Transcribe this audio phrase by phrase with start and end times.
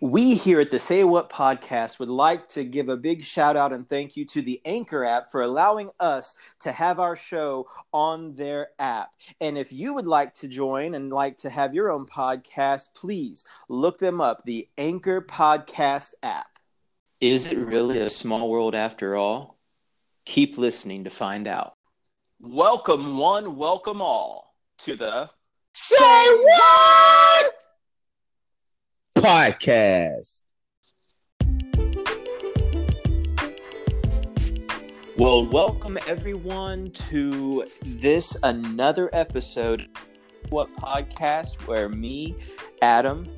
[0.00, 3.72] We here at the Say What podcast would like to give a big shout out
[3.72, 8.36] and thank you to the Anchor app for allowing us to have our show on
[8.36, 9.10] their app.
[9.40, 13.44] And if you would like to join and like to have your own podcast, please
[13.68, 16.46] look them up, the Anchor Podcast app.
[17.20, 19.58] Is it really a small world after all?
[20.26, 21.72] Keep listening to find out.
[22.38, 25.28] Welcome, one, welcome all to the
[25.74, 27.57] Say What
[29.20, 30.44] podcast.
[35.16, 42.36] Well, welcome everyone to this another episode of What Podcast where me,
[42.80, 43.28] Adam,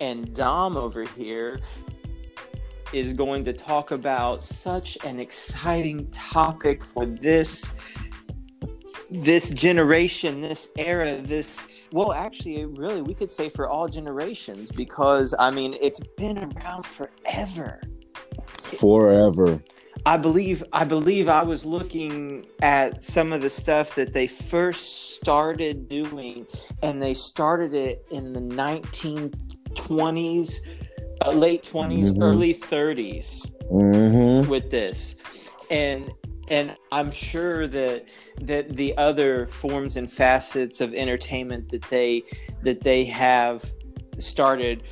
[0.00, 1.60] and Dom over here
[2.92, 7.72] is going to talk about such an exciting topic for this
[9.12, 15.34] this generation, this era, this well, actually, really, we could say for all generations because
[15.38, 17.82] I mean, it's been around forever.
[18.62, 19.62] Forever.
[20.06, 25.14] I believe I believe I was looking at some of the stuff that they first
[25.16, 26.46] started doing,
[26.82, 30.60] and they started it in the 1920s,
[31.24, 32.22] uh, late 20s, Mhm.
[32.22, 34.48] early 30s Mm-hmm.
[34.50, 35.14] with this,
[35.70, 36.10] and
[36.52, 38.04] and I'm sure that
[38.42, 42.24] that the other forms and facets of entertainment that they
[42.62, 43.64] that they have
[44.18, 44.82] started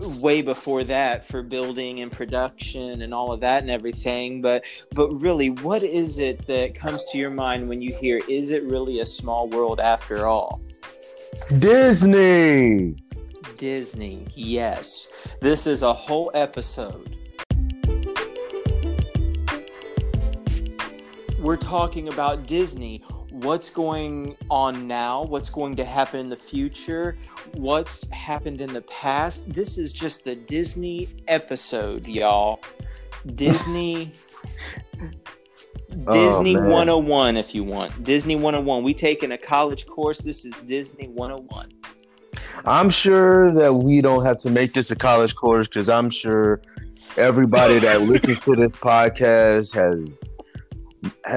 [0.00, 4.40] way before that for building and production and all of that and everything.
[4.40, 8.50] But but really what is it that comes to your mind when you hear is
[8.50, 10.60] it really a small world after all?
[11.58, 12.96] Disney.
[13.56, 15.08] disney yes.
[15.40, 17.15] This is a whole episode
[21.46, 23.04] we're talking about disney.
[23.30, 25.22] What's going on now?
[25.22, 27.16] What's going to happen in the future?
[27.54, 29.48] What's happened in the past?
[29.54, 32.60] This is just the disney episode y'all.
[33.36, 34.12] Disney
[36.08, 36.68] Oh, disney man.
[36.68, 38.02] 101 if you want.
[38.02, 40.18] Disney 101 we taking a college course.
[40.18, 41.70] This is disney 101
[42.64, 46.60] I'm sure that we don't have to make this a college course because I'm sure
[47.16, 50.20] everybody that listens to this podcast has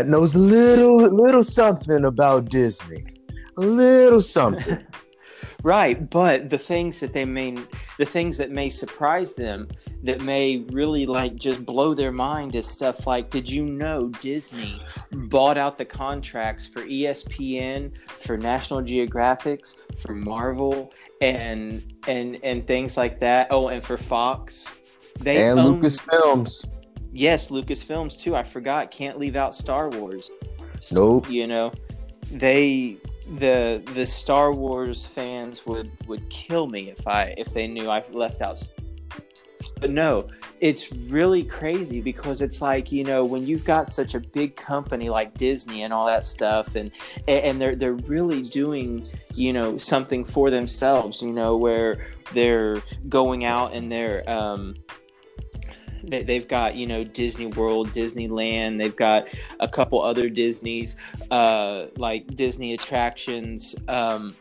[0.05, 3.03] knows a little little something about Disney.
[3.57, 4.85] A little something.
[5.63, 7.57] right but the things that they may
[7.97, 9.67] the things that may surprise them
[10.03, 14.81] that may really like just blow their mind is stuff like did you know disney
[15.11, 22.95] bought out the contracts for espn for national geographics for marvel and and and things
[22.95, 24.65] like that oh and for fox
[25.19, 26.69] they and own- Lucasfilms.
[27.11, 28.35] Yes lucasfilms too.
[28.35, 28.91] I forgot.
[28.91, 30.31] Can't leave out star wars.
[30.91, 31.29] Nope.
[31.29, 31.73] you know
[32.31, 32.97] they
[33.37, 38.03] the the star wars fans would would kill me if i if they knew i
[38.11, 38.57] left out
[39.79, 40.27] but no
[40.59, 45.09] it's really crazy because it's like you know when you've got such a big company
[45.09, 46.91] like disney and all that stuff and
[47.27, 49.05] and they're they're really doing
[49.35, 54.75] you know something for themselves you know where they're going out and they're um
[56.03, 59.27] they, they've got you know disney world disneyland they've got
[59.59, 60.95] a couple other disneys
[61.31, 64.35] uh like disney attractions um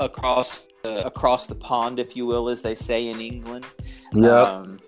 [0.00, 3.64] across uh, across the pond if you will as they say in england
[4.12, 4.42] Yeah.
[4.42, 4.78] um,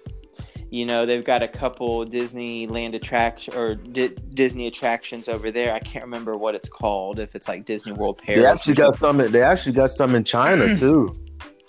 [0.72, 5.74] you know, they've got a couple Disneyland attraction or Di- Disney attractions over there.
[5.74, 7.18] I can't remember what it's called.
[7.18, 8.38] If it's like Disney World Paris.
[8.40, 9.16] they actually got some.
[9.18, 11.18] They actually got some in China too.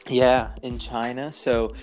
[0.07, 1.31] Yeah, in China.
[1.31, 1.73] So,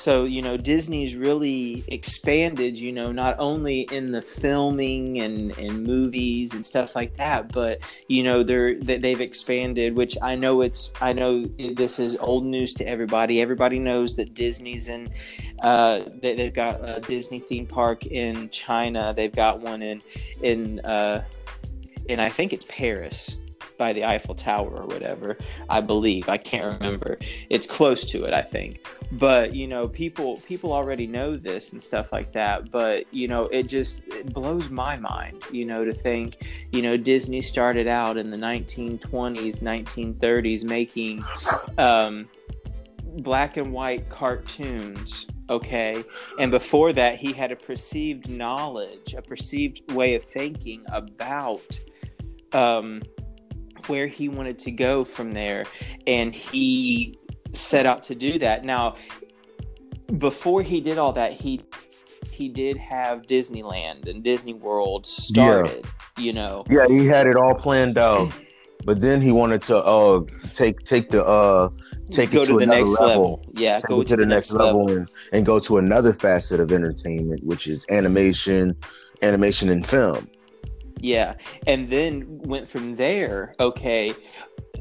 [0.00, 2.76] so you know, Disney's really expanded.
[2.78, 7.80] You know, not only in the filming and and movies and stuff like that, but
[8.08, 9.94] you know, they're they, they've expanded.
[9.94, 11.44] Which I know it's I know
[11.74, 13.40] this is old news to everybody.
[13.40, 15.12] Everybody knows that Disney's in.
[15.60, 19.12] Uh, they, they've got a Disney theme park in China.
[19.14, 20.00] They've got one in
[20.42, 21.22] in uh,
[22.08, 23.38] in I think it's Paris
[23.80, 25.38] by the Eiffel Tower or whatever.
[25.70, 27.18] I believe I can't remember.
[27.48, 28.86] It's close to it, I think.
[29.12, 32.70] But you know, people people already know this and stuff like that.
[32.70, 35.42] But you know, it just it blows my mind.
[35.50, 39.00] You know, to think you know Disney started out in the 1920s,
[39.62, 41.22] 1930s making
[41.78, 42.28] um,
[43.20, 45.26] black and white cartoons.
[45.48, 46.04] Okay,
[46.38, 51.80] and before that, he had a perceived knowledge, a perceived way of thinking about
[52.52, 53.02] um,
[53.88, 55.64] where he wanted to go from there,
[56.06, 57.18] and he
[57.52, 58.64] set out to do that.
[58.64, 58.96] Now,
[60.18, 61.60] before he did all that, he
[62.30, 65.84] he did have Disneyland and Disney World started.
[66.16, 68.32] You know, Yeah, he had it all planned out,
[68.84, 70.22] but then he wanted to uh
[70.52, 71.70] take take the uh
[72.10, 73.06] take go it to, to, the another next level.
[73.06, 73.52] level.
[73.54, 76.72] Yeah, Take go it to the next level, And, and go to another facet of
[76.72, 78.76] entertainment, which is animation,
[79.22, 80.28] animation and film.
[81.00, 81.36] Yeah,
[81.66, 83.54] and then went from there.
[83.58, 84.14] Okay,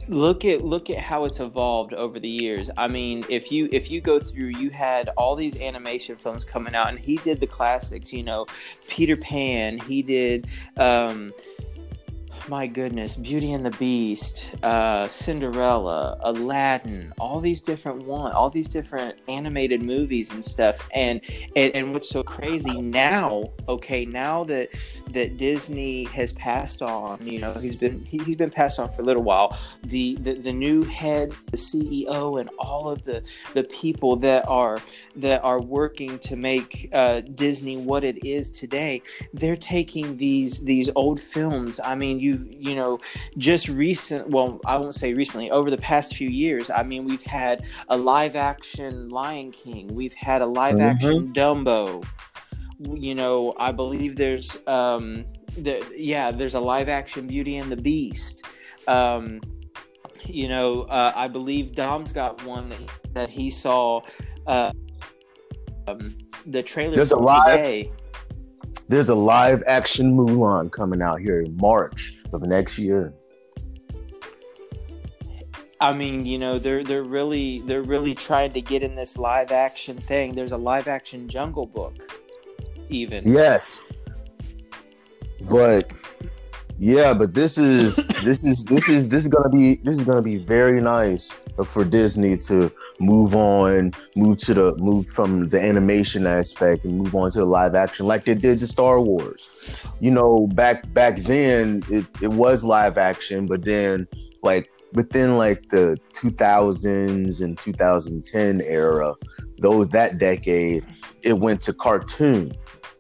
[0.10, 2.70] look at look at how it's evolved over the years.
[2.76, 6.76] I mean, if you if you go through, you had all these animation films coming
[6.76, 8.12] out, and he did the classics.
[8.12, 8.46] You know,
[8.88, 9.80] Peter Pan.
[9.80, 10.48] He did.
[10.78, 11.34] Um,
[12.50, 18.68] my goodness, Beauty and the Beast, uh, Cinderella, Aladdin, all these different one, all these
[18.68, 20.90] different animated movies and stuff.
[20.94, 21.22] And,
[21.56, 23.44] and and what's so crazy now?
[23.68, 24.70] Okay, now that
[25.12, 29.04] that Disney has passed on, you know, he's been he, has been passed on for
[29.04, 29.58] a little while.
[29.84, 33.22] The, the the new head, the CEO, and all of the
[33.54, 34.80] the people that are
[35.18, 39.04] that are working to make uh, Disney what it is today,
[39.34, 41.80] they're taking these these old films.
[41.80, 43.00] I mean, you you know
[43.38, 47.24] just recent well i won't say recently over the past few years i mean we've
[47.24, 50.82] had a live action lion king we've had a live Mhm.
[50.82, 52.06] action dumbo.
[52.82, 55.26] You know i believe there's um
[55.58, 58.46] the, yeah there's a live action beauty and the beast.
[58.88, 59.42] Um
[60.26, 62.80] you know uh, i believe dom's got one that,
[63.14, 64.02] that he saw
[64.48, 64.72] uh
[65.88, 66.14] um,
[66.46, 67.92] the trailer There's a live- today
[68.90, 73.14] There's a live action Mulan coming out here in March of next year.
[75.80, 79.52] I mean, you know, they're they're really they're really trying to get in this live
[79.52, 80.34] action thing.
[80.34, 82.20] There's a live action Jungle Book,
[82.90, 83.22] even.
[83.26, 83.88] Yes.
[85.48, 85.92] But
[86.80, 90.24] yeah, but this is this is this is this is gonna be this is gonna
[90.24, 91.32] be very nice
[91.64, 97.16] for Disney to move on, move to the move from the animation aspect and move
[97.16, 99.50] on to the live action like they did to Star Wars.
[100.00, 104.08] You know, back back then it, it was live action, but then
[104.44, 109.14] like within like the 2000s and 2010 era,
[109.60, 110.86] those that decade,
[111.24, 112.52] it went to cartoon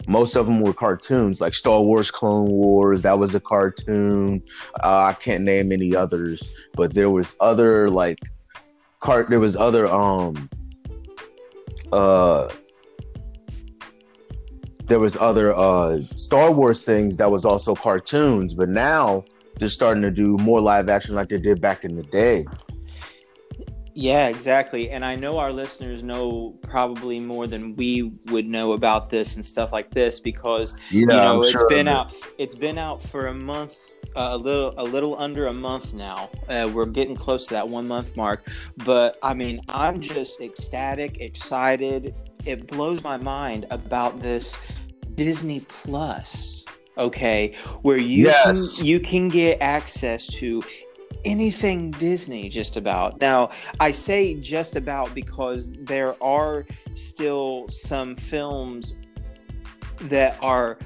[0.07, 4.41] most of them were cartoons like star wars clone wars that was a cartoon
[4.83, 8.17] uh, i can't name any others but there was other like
[8.99, 10.49] cart there was other um
[11.91, 12.49] uh
[14.85, 19.23] there was other uh star wars things that was also cartoons but now
[19.57, 22.45] they're starting to do more live action like they did back in the day
[24.01, 24.91] Yeah, exactly.
[24.91, 29.45] And I know our listeners know probably more than we would know about this and
[29.45, 31.91] stuff like this because yeah you know I'm it's sure been it.
[31.91, 32.13] out.
[32.37, 33.75] It's been out for a month,
[34.15, 36.29] uh, a little, a little under a month now.
[36.47, 38.47] Uh, we're getting close to that one month mark.
[38.85, 42.15] But I mean, I'm just ecstatic, excited.
[42.45, 44.57] It blows my mind about this
[45.15, 46.63] Disney Plus.
[46.97, 48.77] Okay, where you Yes.
[48.77, 50.63] can you can get access to
[51.25, 53.19] anything Disney just about.
[53.19, 53.49] Now,
[53.79, 58.99] I say just about because there are still some films
[60.01, 60.77] that are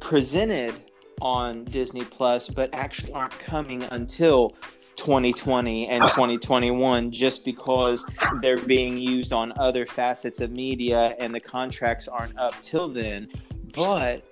[0.00, 0.74] presented
[1.20, 4.56] on Disney Plus but actually aren't coming until
[4.96, 8.04] 2020 and 2021 just because
[8.40, 13.28] they're being used on other facets of media and the contracts aren't up till then
[13.74, 14.22] but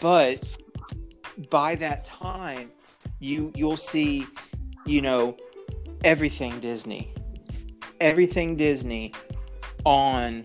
[0.00, 0.42] but
[1.50, 2.70] by that time
[3.20, 4.26] you you'll see
[4.86, 5.36] you know
[6.04, 7.12] everything disney.
[8.00, 9.12] Everything disney
[9.84, 10.44] on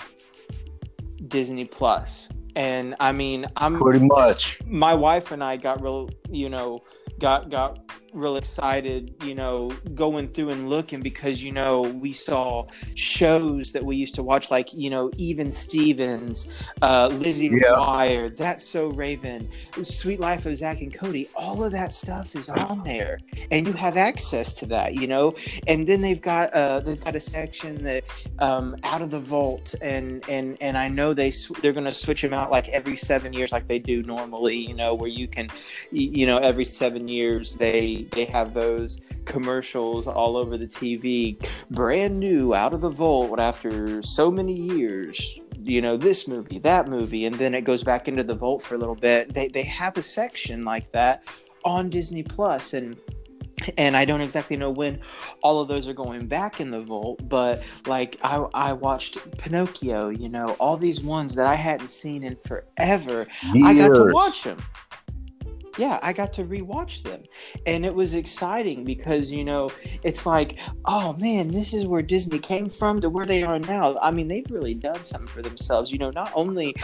[1.27, 2.29] disney plus.
[2.55, 4.59] And i mean i'm pretty much.
[4.65, 6.79] My wife and I got real, you know,
[7.19, 7.79] got got
[8.15, 13.83] real excited, you know, going through and looking because you know we saw shows that
[13.83, 17.73] we used to watch, like you know, even Stevens, uh, Lizzie Yeah.
[17.75, 19.49] McGuire, That's So Raven,
[19.81, 21.29] Suite Life of Zack and Cody.
[21.35, 23.19] All of that stuff is on there,
[23.51, 25.35] and you have access to that, you know.
[25.67, 28.03] And then they've got uh, they've got a section that
[28.39, 31.93] um, out of the vault, and and and I know they sw- they're going to
[31.93, 35.27] switch them out like every seven years, like they do normally, you know, where you
[35.27, 35.49] can,
[35.91, 41.37] you know, every seven years they they have those commercials all over the TV,
[41.71, 45.39] brand new out of the vault after so many years.
[45.61, 48.75] You know this movie, that movie, and then it goes back into the vault for
[48.75, 49.33] a little bit.
[49.33, 51.23] They they have a section like that
[51.63, 52.95] on Disney Plus, and
[53.77, 54.99] and I don't exactly know when
[55.41, 60.09] all of those are going back in the vault, but like I, I watched Pinocchio,
[60.09, 63.25] you know, all these ones that I hadn't seen in forever.
[63.63, 64.57] I got to watch them.
[65.77, 67.23] Yeah, I got to rewatch them.
[67.65, 69.69] And it was exciting because, you know,
[70.03, 73.97] it's like, oh man, this is where Disney came from to where they are now.
[74.01, 76.75] I mean, they've really done something for themselves, you know, not only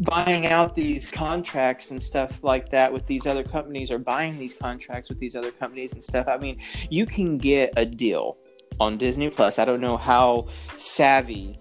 [0.00, 4.54] buying out these contracts and stuff like that with these other companies or buying these
[4.54, 6.26] contracts with these other companies and stuff.
[6.26, 6.58] I mean,
[6.90, 8.38] you can get a deal
[8.80, 9.58] on Disney Plus.
[9.58, 11.56] I don't know how savvy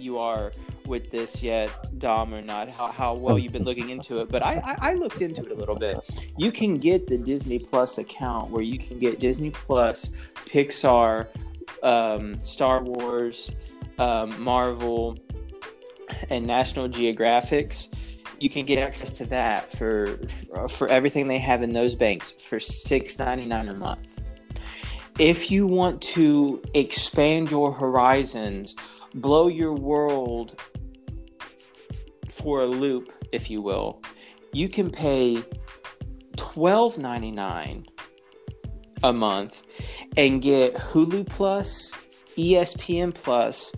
[0.00, 0.52] you are
[0.86, 4.44] with this yet, Dom, or not, how, how well you've been looking into it, but
[4.44, 6.26] I, I, I, looked into it a little bit.
[6.36, 11.28] You can get the Disney Plus account where you can get Disney Plus, Pixar,
[11.82, 13.52] um, Star Wars,
[13.98, 15.16] um, Marvel,
[16.28, 17.94] and National Geographics.
[18.40, 20.18] You can get access to that for
[20.68, 24.00] for everything they have in those banks for six ninety nine a month.
[25.18, 28.74] If you want to expand your horizons,
[29.14, 30.60] blow your world
[32.28, 34.02] for a loop, if you will,
[34.52, 35.42] you can pay
[36.36, 37.86] twelve ninety nine
[39.02, 39.62] a month
[40.16, 41.92] and get Hulu Plus,
[42.36, 43.74] ESPN Plus,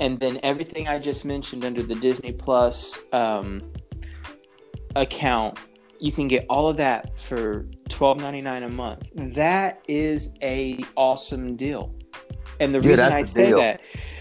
[0.00, 3.60] and then everything I just mentioned under the Disney Plus um,
[4.96, 5.58] account.
[6.00, 9.08] You can get all of that for twelve ninety nine a month.
[9.14, 11.94] That is a awesome deal.
[12.60, 13.58] And the reason I say deal.
[13.58, 13.80] that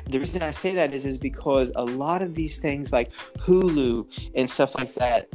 [0.09, 4.31] the reason I say that is is because a lot of these things like Hulu
[4.35, 5.29] and stuff like that,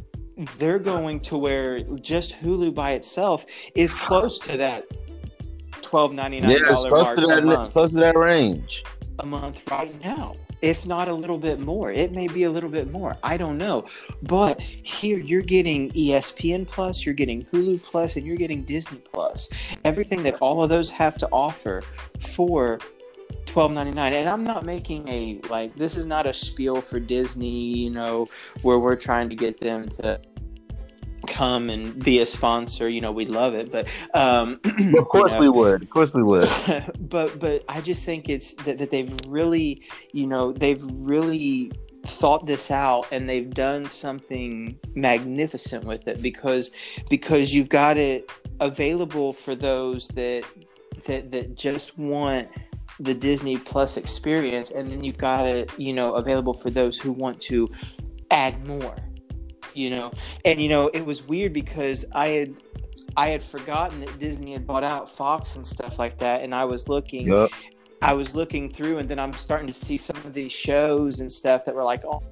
[0.59, 4.85] they're going to where just Hulu by itself is close to that
[5.83, 6.51] twelve ninety nine.
[6.51, 8.85] Yeah, it's close to that close to that range
[9.21, 11.93] a month right now if not a little bit more.
[11.93, 13.17] It may be a little bit more.
[13.23, 13.87] I don't know.
[14.23, 19.49] But here you're getting ESPN Plus, you're getting Hulu Plus, and you're getting Disney Plus.
[19.85, 21.83] Everything that all of those have to offer
[22.21, 22.79] for
[23.47, 24.13] twelve ninety nine.
[24.13, 28.29] And I'm not making a like this is not a spiel for Disney, you know,
[28.63, 30.21] where we're trying to get them to
[31.27, 35.41] come and be a sponsor you know we'd love it but um of course you
[35.41, 36.49] know, we would of course we would
[37.01, 39.83] but but i just think it's that, that they've really
[40.13, 41.71] you know they've really
[42.07, 46.71] thought this out and they've done something magnificent with it because
[47.11, 50.45] because you've got it available for those that
[51.07, 52.49] that that just want
[53.01, 57.13] the Disney Plus experience, and then you've got it, you know, available for those who
[57.13, 57.69] want to
[58.31, 58.97] add more.
[59.79, 60.13] You know,
[60.45, 62.57] and you know, it was weird because I had
[63.17, 66.65] I had forgotten that Disney had bought out Fox and stuff like that, and I
[66.65, 67.29] was looking.
[67.29, 67.51] Yep.
[68.03, 71.33] I was looking through, and then I'm starting to see some of these shows and
[71.33, 72.23] stuff that were like, oh,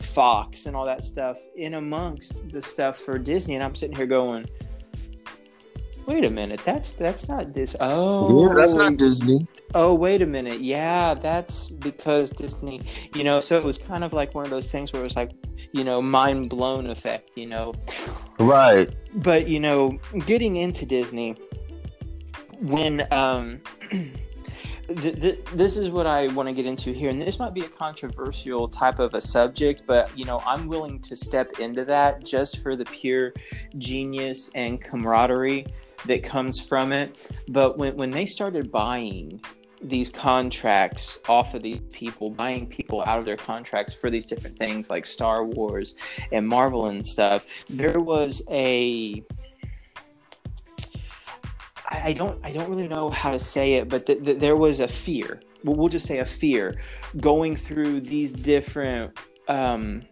[0.00, 4.06] Fox and all that stuff in amongst the stuff for Disney, and I'm sitting here
[4.06, 4.46] going,
[6.10, 7.76] wait a minute, that's that's not this.
[7.80, 9.46] Oh, yeah, that's not Disney.
[9.76, 10.60] Oh, wait a minute.
[10.60, 12.82] Yeah, that's because Disney.
[13.14, 15.14] You know, so it was kind of like one of those things where it was
[15.14, 15.30] like,
[15.70, 17.30] you know, mind blown effect.
[17.36, 17.74] You know,
[18.40, 18.90] right.
[19.14, 21.36] But you know, getting into Disney
[22.60, 23.62] when um.
[24.90, 28.66] this is what I want to get into here, and this might be a controversial
[28.66, 32.74] type of a subject, but you know, I'm willing to step into that just for
[32.74, 33.32] the pure
[33.78, 35.64] genius and camaraderie
[36.06, 37.30] that comes from it.
[37.48, 39.40] But when, when they started buying
[39.82, 44.58] these contracts off of these people, buying people out of their contracts for these different
[44.58, 45.94] things like Star Wars
[46.32, 49.22] and Marvel and stuff, there was a
[51.90, 54.80] I don't I don't really know how to say it, but th- th- there was
[54.80, 55.40] a fear.
[55.64, 56.80] we'll just say a fear
[57.18, 60.02] going through these different um,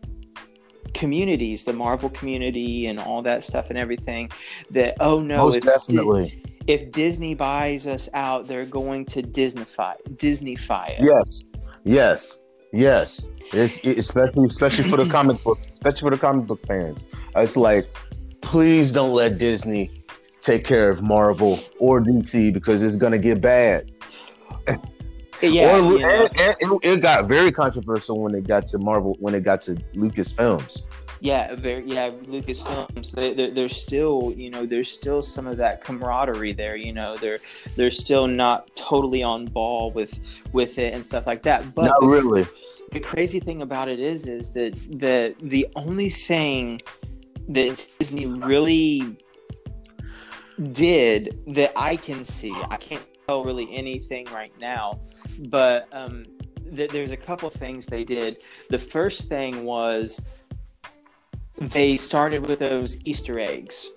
[0.95, 4.30] communities, the Marvel community and all that stuff and everything,
[4.71, 6.28] that oh no, most definitely.
[6.30, 11.00] Di- if Disney buys us out, they're going to Disneyfy Disneyfy it.
[11.00, 11.49] Yes,
[11.85, 12.42] yes,
[12.73, 13.26] yes.
[13.52, 17.04] It's it, especially especially for the comic book, especially for the comic book fans.
[17.35, 17.88] It's like,
[18.42, 19.90] please don't let Disney
[20.40, 23.90] take care of Marvel or DC because it's gonna get bad.
[25.40, 29.35] Yeah, or, and, and it, it, got very controversial when it got to Marvel, when
[29.35, 30.83] it got to Lucasfilms.
[31.21, 33.12] Yeah, very yeah, Lucasfilms.
[33.12, 36.76] They, they're, they're still, you know, there's still some of that camaraderie there.
[36.76, 37.38] You know, they're
[37.76, 40.18] they're still not totally on ball with
[40.52, 41.75] with it and stuff like that.
[41.75, 42.47] But not the, really.
[42.92, 46.80] The crazy thing about it is, is that the the only thing
[47.49, 49.18] that Disney really
[50.73, 54.99] did that I can see, I can't tell really anything right now,
[55.49, 56.25] but um,
[56.75, 58.38] th- there's a couple things they did.
[58.70, 60.20] The first thing was
[61.58, 63.90] they started with those Easter eggs.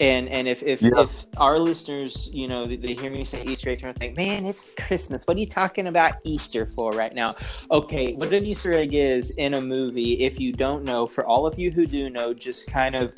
[0.00, 0.90] And and if if, yeah.
[0.96, 4.44] if our listeners, you know, they, they hear me say Easter eggs, and think, man,
[4.44, 5.22] it's Christmas.
[5.24, 7.34] What are you talking about Easter for right now?
[7.70, 11.46] Okay, what an Easter egg is in a movie, if you don't know, for all
[11.46, 13.12] of you who do know, just kind of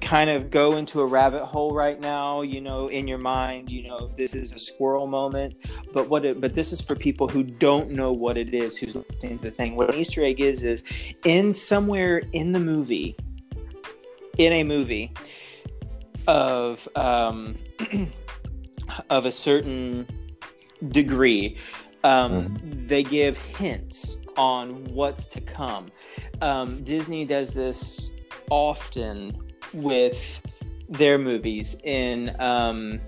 [0.00, 3.86] kind of go into a rabbit hole right now you know in your mind you
[3.86, 5.54] know this is a squirrel moment
[5.92, 8.96] but what it, but this is for people who don't know what it is who's
[8.96, 10.84] listening to the thing what an easter egg is is
[11.24, 13.16] in somewhere in the movie
[14.38, 15.12] in a movie
[16.26, 17.56] of um
[19.10, 20.06] of a certain
[20.88, 21.56] degree.
[22.02, 22.88] Um, Mhm.
[22.88, 25.86] They give hints on what's to come.
[26.42, 28.12] Um, Disney does this
[28.50, 29.36] often
[29.74, 30.40] with
[30.88, 31.76] their movies.
[31.84, 33.00] In um,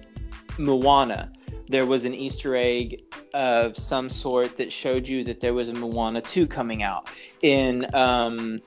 [0.58, 1.32] Moana,
[1.68, 3.02] there was an Easter egg
[3.35, 7.08] of some sort that showed you that there was a Moana 2 coming out.
[7.42, 8.61] In um,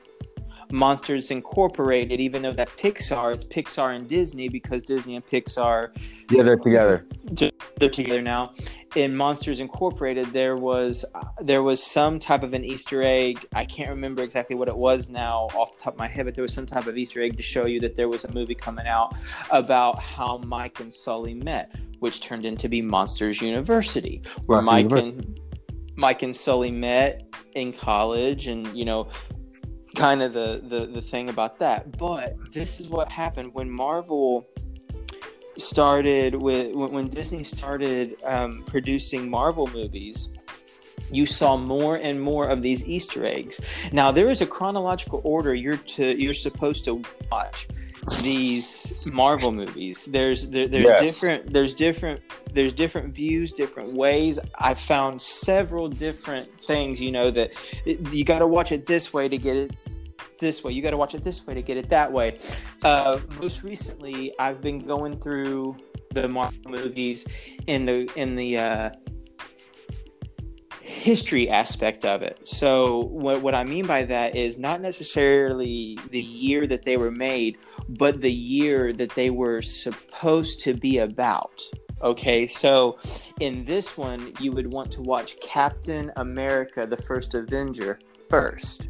[0.72, 5.90] Monsters Incorporated, even though that Pixar, it's Pixar and Disney because Disney and Pixar
[6.30, 7.08] Yeah, they're together.
[7.78, 8.54] they're together now.
[8.96, 13.46] In Monsters Incorporated, there was uh, there was some type of an Easter egg.
[13.54, 16.36] I can't remember exactly what it was now off the top of my head, but
[16.36, 18.56] there was some type of Easter egg to show you that there was a movie
[18.56, 19.16] coming out
[19.52, 24.84] about how Mike and Sully met, which turned into be Monsters University, where Monsters Mike
[24.84, 25.20] University.
[25.28, 25.40] and
[25.96, 29.08] Mike and Sully met in college, and you know,
[29.96, 31.98] kind of the the the thing about that.
[31.98, 34.48] But this is what happened when Marvel
[35.58, 40.32] started with when, Disney started um, producing Marvel movies.
[41.12, 43.60] You saw more and more of these Easter eggs.
[43.92, 47.68] Now there is a chronological order you're to you're supposed to watch
[48.18, 50.06] these Marvel movies.
[50.06, 51.00] There's there, there's Yes.
[51.00, 52.22] different there's different
[52.54, 54.40] there's different views, different ways.
[54.56, 57.00] I found several different things.
[57.02, 57.52] You know that
[57.86, 59.76] it, you got to watch it this way to get it
[60.40, 60.72] this way.
[60.72, 62.38] You got to watch it this way to get it that way.
[62.84, 65.78] Uh, most recently, I've been going through
[66.12, 67.26] the Marvel movies
[67.68, 68.90] in the in the uh,
[71.00, 72.48] history aspect of it.
[72.48, 77.12] So what what I mean by that is not necessarily the year that they were
[77.12, 81.62] made, but the year that they were supposed to be about.
[82.02, 82.98] Okay, so
[83.40, 88.90] in this one, you would want to watch Captain America: The First Avenger first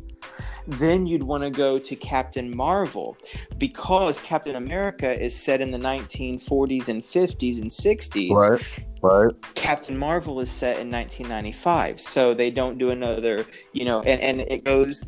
[0.70, 3.18] then you'd want to go to Captain Marvel
[3.58, 8.32] because Captain America is set in the 1940s and 50s and 60s.
[8.32, 8.84] Right.
[9.02, 9.34] Right.
[9.56, 14.42] Captain Marvel is set in 1995, so they don't do another, you know, and, and
[14.42, 15.06] it goes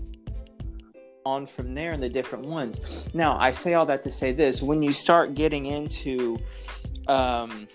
[1.26, 3.10] on from there in the different ones.
[3.14, 6.40] Now, I say all that to say this when you start getting into
[7.08, 7.68] um,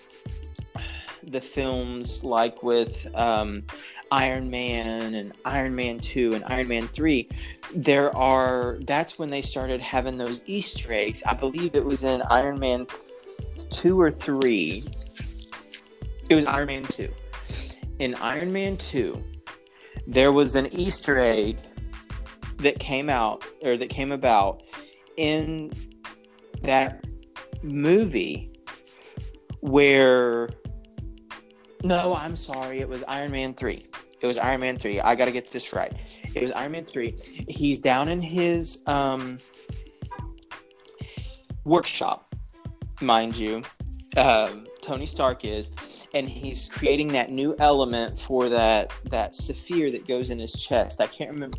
[1.23, 3.63] the films like with um,
[4.11, 7.27] Iron Man and Iron Man 2 and Iron Man 3,
[7.73, 11.23] there are that's when they started having those Easter eggs.
[11.25, 12.87] I believe it was in Iron Man
[13.71, 14.83] 2 or 3.
[16.29, 17.09] It was Iron Man 2.
[17.99, 19.21] In Iron Man 2,
[20.05, 21.57] there was an Easter egg
[22.57, 24.63] that came out or that came about
[25.17, 25.71] in
[26.61, 27.03] that
[27.63, 28.51] movie
[29.61, 30.49] where
[31.83, 33.85] no, I'm sorry, it was Iron Man 3.
[34.19, 34.99] It was Iron Man 3.
[35.01, 35.93] I got to get this right.
[36.33, 37.15] It was Iron Man 3.
[37.47, 39.39] He's down in his um
[41.63, 42.35] workshop,
[43.01, 43.63] mind you.
[44.15, 45.69] Um, Tony Stark is,
[46.13, 51.01] and he's creating that new element for that that sapphire that goes in his chest.
[51.01, 51.57] I can't remember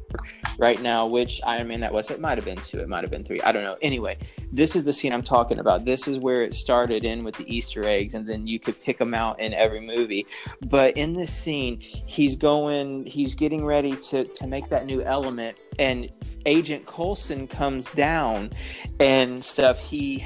[0.58, 2.10] right now which Iron Man that was.
[2.10, 2.80] It might have been two.
[2.80, 3.42] It might have been three.
[3.42, 3.76] I don't know.
[3.82, 4.16] Anyway,
[4.50, 5.84] this is the scene I'm talking about.
[5.84, 8.96] This is where it started in with the Easter eggs, and then you could pick
[8.96, 10.26] them out in every movie.
[10.62, 15.58] But in this scene, he's going, he's getting ready to to make that new element,
[15.78, 16.08] and
[16.46, 18.52] Agent Coulson comes down
[19.00, 19.78] and stuff.
[19.78, 20.24] He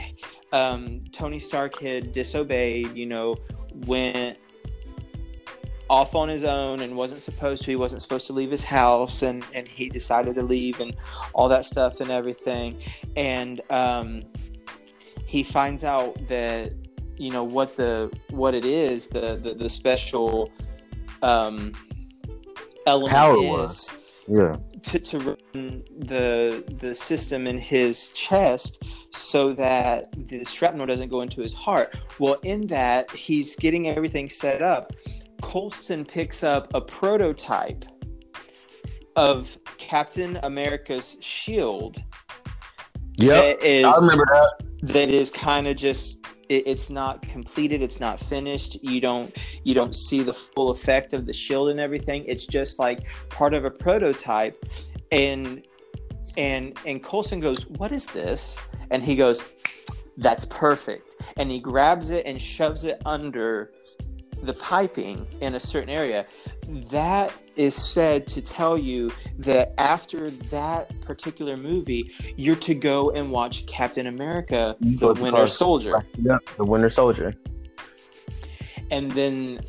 [0.52, 3.36] um, Tony Stark had disobeyed, you know,
[3.86, 4.38] went
[5.88, 7.70] off on his own and wasn't supposed to.
[7.70, 10.96] He wasn't supposed to leave his house, and and he decided to leave and
[11.32, 12.80] all that stuff and everything.
[13.16, 14.22] And um,
[15.26, 16.72] he finds out that
[17.16, 20.50] you know what the what it is the the, the special
[21.22, 21.72] um,
[22.86, 23.96] element Power is was.
[24.28, 24.56] Yeah.
[24.84, 31.20] To, to run the the system in his chest so that the shrapnel doesn't go
[31.22, 31.96] into his heart.
[32.18, 34.92] Well, in that he's getting everything set up.
[35.42, 37.84] Coulson picks up a prototype
[39.16, 42.02] of Captain America's shield
[43.16, 44.52] Yeah, I remember that.
[44.82, 46.21] that is kind of just
[46.52, 48.76] it, it's not completed it's not finished.
[48.82, 49.34] You don't
[49.64, 52.24] you don't see the full effect of the shield and everything.
[52.26, 54.56] It's just like part of a prototype.
[55.10, 55.58] And
[56.36, 58.58] and and Coulson goes what is this?
[58.90, 59.44] And he goes
[60.18, 61.16] that's perfect.
[61.38, 63.72] And he grabs it and shoves it under
[64.42, 66.26] the piping in a certain area
[66.90, 73.30] that is said to tell you that after that particular movie you're to go and
[73.30, 76.38] watch captain america the So it's winter called- soldier Yeah.
[76.56, 77.34] The Winter Soldier.
[78.90, 79.60] and then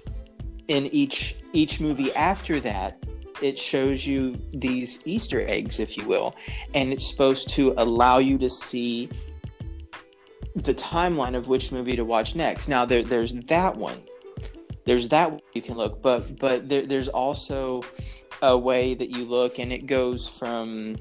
[0.67, 3.03] in each each movie after that
[3.41, 6.35] it shows you these easter eggs if you will
[6.73, 9.09] and it's supposed to allow you to see
[10.55, 14.01] the timeline of which movie to watch next now there, there's that one
[14.85, 17.83] there's that you can look, but but there, there's also
[18.41, 20.97] a way that you look, and it goes from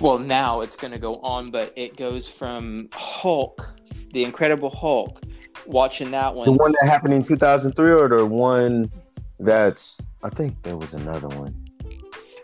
[0.00, 3.74] well now it's going to go on, but it goes from Hulk,
[4.12, 5.22] the Incredible Hulk,
[5.66, 6.46] watching that one.
[6.46, 8.90] The one that happened in 2003 or the one
[9.38, 11.63] that's I think there was another one.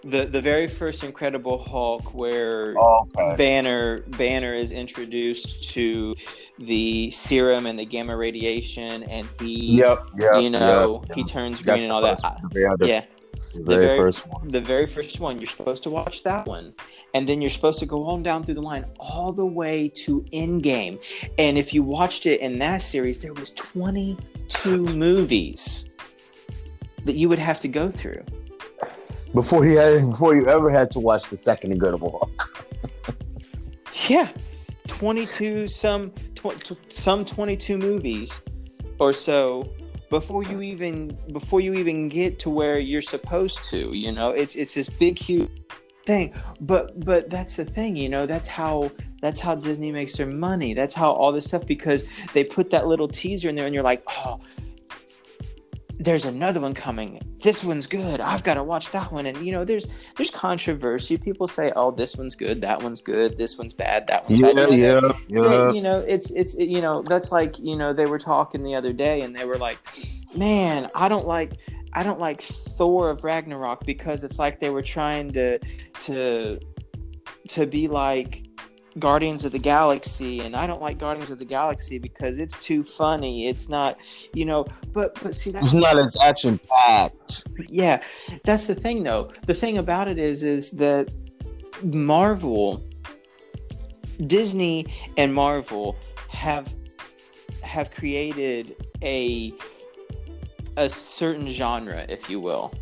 [0.02, 3.36] The the very first Incredible Hulk where okay.
[3.36, 6.16] Banner Banner is introduced to
[6.58, 10.42] the serum and the gamma radiation, and he Yep, yep.
[10.42, 12.18] you know yep, he turns green and all that.
[12.22, 12.36] one,
[12.78, 13.04] the Yeah,
[13.54, 14.48] the very very- first one.
[14.48, 15.38] the very first one.
[15.38, 16.72] You're supposed to watch that one,
[17.12, 20.22] and then you're supposed to go on down through the line all the way to
[20.32, 20.98] Endgame.
[21.36, 25.84] And if you watched it in that series, there was 22 movies
[27.04, 28.22] that you would have to go through.
[29.32, 32.66] Before he had, before you ever had to watch the second Incredible Hulk.
[34.08, 34.28] Yeah,
[34.88, 38.40] 22 some tw- some 22 movies
[38.98, 39.70] or so
[40.10, 44.30] before you even before you even get to where you're supposed to, you know.
[44.30, 45.50] It's it's this big huge
[46.06, 46.34] thing.
[46.60, 48.90] But but that's the thing, you know, that's how
[49.22, 50.74] that's how Disney makes their money.
[50.74, 53.84] That's how all this stuff because they put that little teaser in there and you're
[53.84, 54.40] like, "Oh,
[56.00, 57.20] there's another one coming.
[57.42, 58.20] This one's good.
[58.20, 59.86] I've got to watch that one." And you know, there's
[60.16, 61.16] there's controversy.
[61.16, 62.60] People say, "Oh, this one's good.
[62.62, 63.38] That one's good.
[63.38, 64.06] This one's bad.
[64.08, 65.72] That one's Yeah, bad." Yeah, yeah, yeah.
[65.72, 68.92] you know it's it's you know that's like you know they were talking the other
[68.92, 69.78] day and they were like
[70.34, 71.54] man i don't like
[71.94, 75.58] i don't like thor of ragnarok because it's like they were trying to
[75.98, 76.58] to
[77.48, 78.44] to be like
[78.98, 82.82] guardians of the galaxy and i don't like guardians of the galaxy because it's too
[82.82, 83.46] funny.
[83.46, 83.98] It's not
[84.34, 87.46] you know but but see that's It's not as action packed.
[87.68, 88.02] yeah
[88.44, 89.30] that's the thing though.
[89.46, 91.12] The thing about it is is that
[91.84, 92.82] marvel
[94.26, 95.96] disney and marvel
[96.28, 96.74] have
[97.62, 99.54] have created a
[100.76, 102.74] a certain genre if you will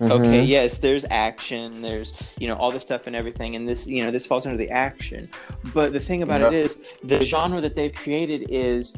[0.00, 0.48] okay Mhm.
[0.48, 4.10] yes there's action there's you know all this stuff and everything and this you know
[4.10, 5.28] this falls under the action
[5.74, 6.64] but the thing about it Yeah.
[6.64, 8.94] is the genre that they've created is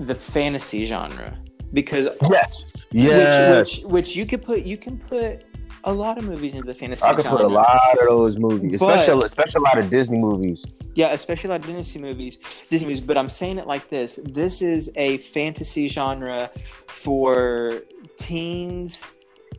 [0.00, 1.38] the fantasy genre
[1.72, 2.72] because Yes.
[2.90, 3.84] Yes.
[3.84, 5.44] which, which which you could put you can put
[5.86, 7.12] a lot of movies into the fantasy genre.
[7.12, 7.38] I could genre.
[7.44, 10.64] put a lot of those movies, But- especially especially a lot of Disney movies.
[10.94, 12.38] Yeah, especially a lot of Disney movies,
[12.70, 13.02] Disney movies.
[13.02, 16.50] But I'm saying it like this: this is a fantasy genre
[16.86, 17.82] for
[18.16, 19.02] teens.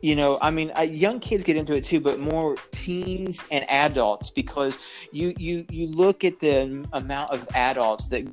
[0.02, 4.30] You know, I mean, young kids get into it too, but more teens and adults
[4.30, 4.78] because
[5.12, 8.24] you you you look at the amount of adults that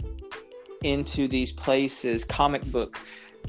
[0.84, 3.00] into these places, comic book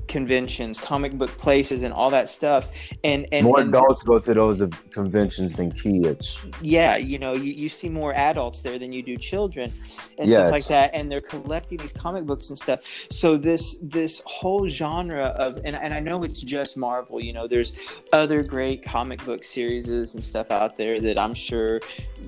[0.09, 2.71] conventions, comic book places, and all that stuff,
[3.05, 6.41] and and More and- adults go to those conventions than kids.
[6.63, 9.73] yeah, you know, you, you see more adults there than you do children
[10.19, 10.39] and Yes.
[10.39, 10.95] stuff like that.
[10.95, 12.81] And they're collecting these comic books and stuff.
[13.11, 17.47] So this this whole genre of and, and I know it's just Marvel, you know,
[17.47, 17.73] there's
[18.13, 21.81] other great comic book series and stuff out there that I'm sure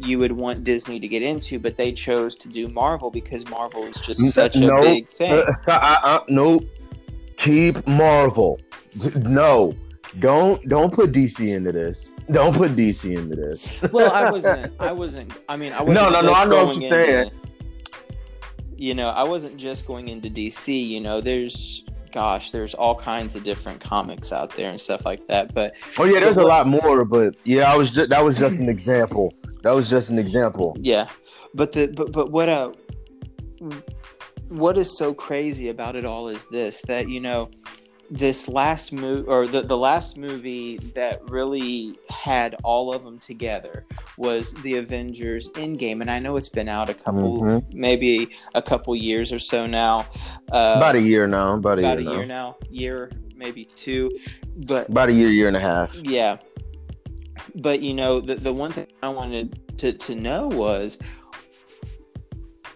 [0.03, 3.83] you would want Disney to get into, but they chose to do Marvel because Marvel
[3.85, 5.33] is just such a big thing.
[5.33, 6.61] Uh, uh, uh, no,
[7.37, 8.61] keep Marvel.
[9.15, 9.75] No,
[10.19, 12.11] don't don't put DC into this.
[12.31, 13.81] Don't put DC into this.
[13.93, 14.69] well, I wasn't.
[14.81, 15.33] I wasn't.
[15.49, 15.95] I mean, I wasn't.
[15.95, 17.31] No, no, no, I know what you're saying.
[18.77, 20.87] You know, I wasn't just going into DC.
[20.87, 25.27] You know, there's, gosh, there's all kinds of different comics out there and stuff like
[25.29, 25.55] that.
[25.55, 28.61] But Oh yeah, there's a lot more, but yeah, I was just that was just
[28.61, 29.33] an example.
[29.63, 30.77] That was just an example.
[30.81, 31.09] yeah,
[31.55, 32.73] but the but but what uh,
[34.49, 37.49] what is so crazy about it all is this that you know
[38.09, 43.85] this last movie or the, the last movie that really had all of them together
[44.17, 47.75] was the avengers endgame and i know it's been out a couple Mhm.
[47.75, 50.07] maybe a couple years or so now
[50.53, 51.55] uh, About a year now.
[51.55, 52.13] About a about year a now.
[52.19, 54.09] year now year maybe two
[54.59, 55.97] but About a year, year and a half.
[56.05, 56.37] yeah
[57.57, 60.99] but you know the, the one thing i wanted to, to know was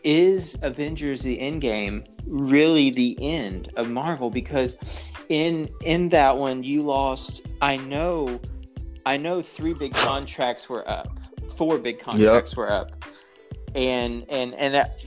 [0.04, 4.30] is avengers the endgame really the end of marvel?
[4.30, 4.78] Because
[5.30, 8.40] in in that one you lost i know
[9.06, 11.18] i know three big contracts were up.
[11.56, 13.04] Four big contracts were up.
[13.74, 14.98] And and and that,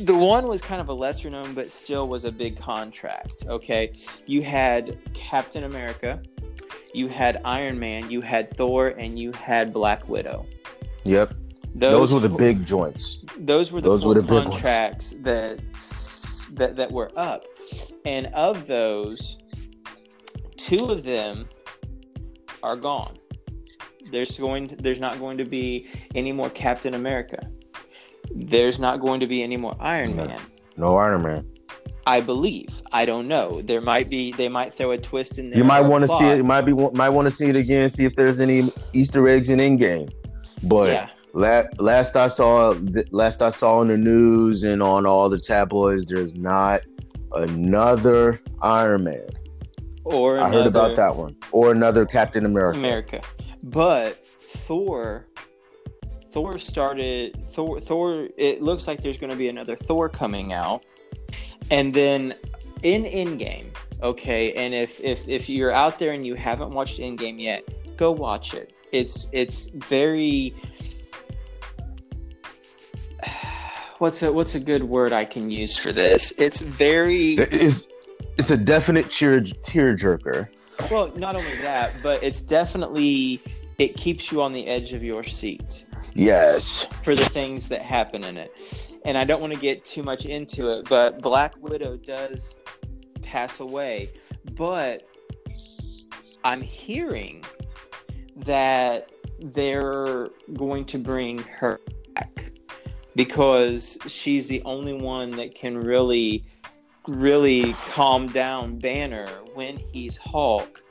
[0.00, 3.92] the one was kind of a lesser known but still was a big contract okay?
[4.26, 6.20] You had captain america
[6.92, 10.44] you had iron man you had thor and you had black widow.
[11.04, 11.34] Yep.
[11.74, 13.24] Those, were the big joints.
[13.38, 15.60] those were the those were the contracts that
[16.52, 17.44] that that were up
[18.04, 19.38] and of those
[20.56, 21.48] two of them
[22.62, 23.16] are gone
[24.10, 27.38] there's going to, there's not going to be any more captain america
[28.34, 30.24] there's not going to be any more iron No.
[30.26, 30.40] man
[30.76, 31.44] No Iron Man.
[32.06, 32.82] I believe.
[32.90, 33.60] I don't know.
[33.60, 34.32] There might be.
[34.32, 35.58] They might throw a twist in there.
[35.58, 36.38] You might want to see it.
[36.38, 37.90] You might be might want to see it again.
[37.90, 40.10] See if there's any Easter eggs in Endgame.
[40.62, 41.08] But Yeah.
[41.32, 42.74] La- last I saw,
[43.10, 46.80] last I saw in the news and on all the tabloids, there's not
[47.32, 49.28] another Iron Man.
[50.04, 52.78] Or I heard about that one, or another Captain America.
[52.78, 53.22] America.
[53.62, 55.26] But Thor,
[56.30, 57.78] Thor started Thor.
[57.78, 58.28] Thor.
[58.38, 60.82] It looks like there's going to be another Thor coming out,
[61.70, 62.34] and then
[62.82, 63.66] in Endgame.
[64.02, 68.10] Okay, and if if if you're out there and you haven't watched Endgame yet, go
[68.10, 68.72] watch it.
[68.92, 70.54] It's it's very.
[73.98, 76.32] What's a what's a good word I can use for this?
[76.38, 77.88] It's very It's
[78.36, 80.48] it's a definite tear tearjerker.
[80.90, 81.12] well.
[81.16, 83.40] Not only that, but it's definitely
[83.78, 85.84] it keeps you on the edge of your seat.
[86.14, 86.86] Yes.
[87.04, 88.52] for the things that happen in it.
[89.04, 92.56] And I don't want to get too much into it, but Black Widow does
[93.22, 94.10] pass away.
[94.54, 95.08] But
[96.44, 97.44] I'm hearing
[98.36, 101.80] that they're going to bring her
[102.14, 102.52] back
[103.18, 106.44] because she's the only one that can really,
[107.08, 110.84] really calm down Banner when he's Hulk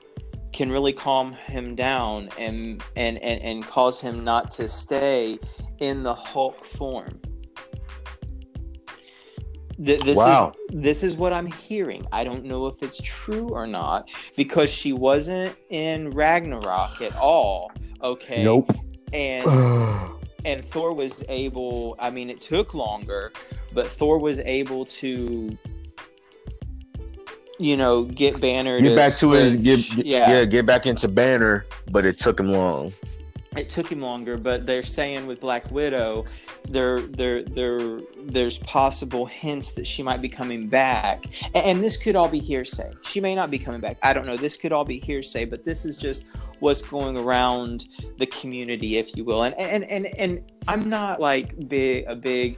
[0.52, 5.40] can really calm him down and and and, and cause him not to stay
[5.80, 7.22] in the Hulk form.
[9.78, 10.52] Th- This Wow.
[10.70, 12.06] is this is what I'm hearing.
[12.12, 17.72] I don't know if it's true or not because she wasn't in Ragnarok at all.
[18.04, 18.44] Okay.
[18.44, 18.74] Nope.
[19.14, 19.46] And
[20.48, 21.96] and Thor was able.
[22.00, 23.34] I mean, it took longer,
[23.74, 25.58] but Thor was able to,
[27.60, 30.32] you know, get Banner get back to his get, get- yeah.
[30.32, 30.46] yeah.
[30.46, 32.94] get back into Banner, but it took him long.
[33.58, 36.26] It took him longer, but they're saying with Black Widow,
[36.68, 42.16] there, there, there, there's possible hints that she might be coming back, and, this could
[42.16, 42.92] all be hearsay.
[43.04, 43.98] She may not be coming back.
[44.02, 44.36] I don't know.
[44.36, 46.26] This could all be hearsay, but this is just
[46.60, 47.86] what's going around
[48.18, 49.44] the community, if you will.
[49.44, 52.56] And and and and I'm not like big a big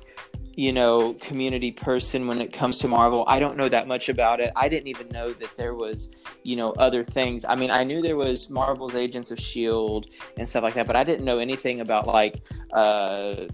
[0.60, 3.24] you know community person when it comes to marvel.
[3.28, 4.52] I don't know that much about it.
[4.58, 6.10] I didn't even know that there was
[6.44, 7.46] you know other things.
[7.46, 10.96] I mean i knew there was marvel's agents of shield and stuff like that but
[10.96, 12.42] i didn't know anything about like
[12.74, 13.46] uh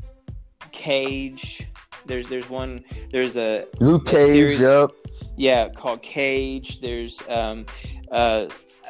[0.71, 1.67] cage.
[2.05, 4.89] There's there's one there's a Luke Cage, series- yep.
[5.37, 6.81] yeah called cage.
[6.81, 7.65] There's um
[8.11, 8.47] uh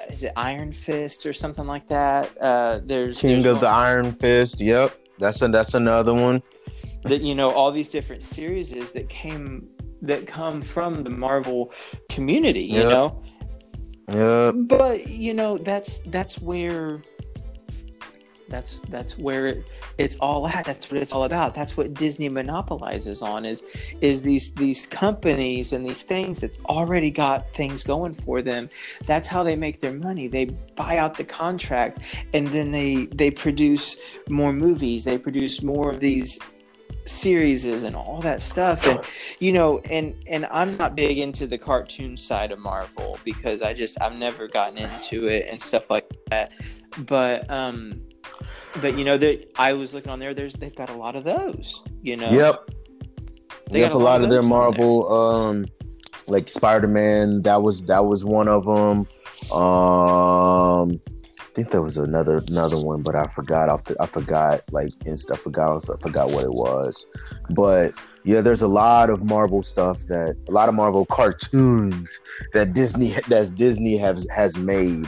[0.10, 2.38] is it iron fist or something like that?
[2.39, 4.97] Uh there's King there's of the Iron Fist, yep.
[5.17, 6.43] That's a, that's another one.
[7.06, 9.68] That you know all these different series that came
[10.02, 11.72] that come from the marvel
[12.10, 12.89] community you Yeah.
[12.89, 13.24] know?
[14.08, 14.56] Yep.
[14.68, 17.02] but you know that's that's where
[18.48, 19.63] that's that's where it,
[19.98, 20.65] it's all at.
[20.65, 21.56] That's what it's all about.
[21.56, 23.63] That's what disney monopolizes on is
[24.02, 28.70] is these these companies and these things that's already got things going for them.
[29.08, 30.28] That's how they make their money.
[30.28, 32.00] They buy out the contract
[32.34, 33.98] and then they they produce
[34.30, 35.04] more movies.
[35.06, 36.38] They produce more of these
[37.06, 39.00] series and all that stuff and
[39.39, 43.74] you know and and i'm not big into the cartoon side of marvel because i
[43.74, 46.52] just i've never gotten into it and stuff like that
[47.06, 48.02] but um
[48.82, 51.24] but you know that i was looking on there there's they've got a lot of
[51.24, 52.72] those you know Yep.
[53.72, 53.91] They yep.
[53.91, 54.60] got A lot of their those on there.
[54.60, 55.65] Marvel, um,
[56.28, 57.41] like Spider Man.
[57.41, 59.08] That was that was one of them.
[59.52, 61.00] Um,
[61.56, 63.70] think there was another another one, but I forgot.
[63.70, 65.89] Off the, I forgot like inst- I forgot.
[65.89, 67.08] I forgot what it was.
[67.50, 72.20] But yeah, there's a lot of Marvel stuff that a lot of Marvel cartoons
[72.54, 75.06] that Disney that Disney has has made.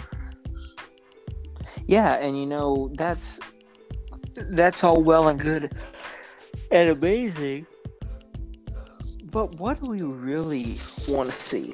[1.88, 3.40] yeah and you know that's
[4.36, 5.72] that's all well and good
[6.72, 7.66] and amazing
[9.32, 11.74] but what do we really want to see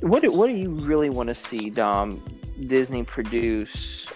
[0.00, 2.20] what do, what do you really want to see dom
[2.66, 4.06] disney produce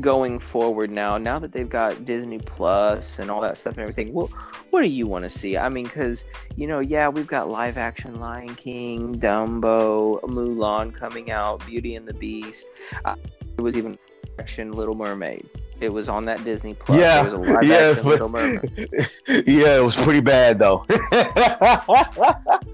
[0.00, 4.12] going forward now now that they've got disney plus and all that stuff and everything
[4.12, 4.28] what,
[4.70, 5.56] what do you want to see?
[5.56, 11.30] I mean because you know yeah we've got live action lion king dumbo mulan coming
[11.32, 12.68] out beauty and the beast.
[13.04, 13.16] Uh,
[13.58, 13.98] it was even
[14.38, 15.48] action little mermaid.
[15.80, 16.98] It was on that disney plus.
[16.98, 18.88] Yeah, it was a live yeah, action but- little mermaid.
[19.46, 20.84] Yeah, it was pretty bad though.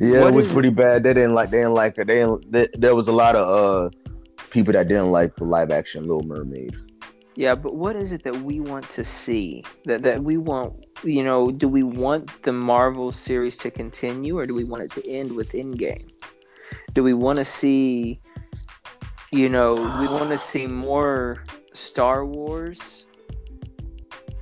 [0.00, 1.02] yeah, What it was is- pretty bad.
[1.02, 1.50] They didn't like.
[1.50, 2.06] They didn't like it.
[2.06, 2.50] They didn't.
[2.52, 3.90] They, there was a lot of uh
[4.50, 6.76] people that didn't like the live action Little Mermaid.
[7.36, 9.62] Yeah, but what is it that we want to see?
[9.84, 14.46] That that we want, you know, do we want the Marvel series to continue or
[14.46, 16.08] do we want it to end with Endgame?
[16.94, 18.20] Do we want to see
[19.30, 23.06] you know, we want to see more Star Wars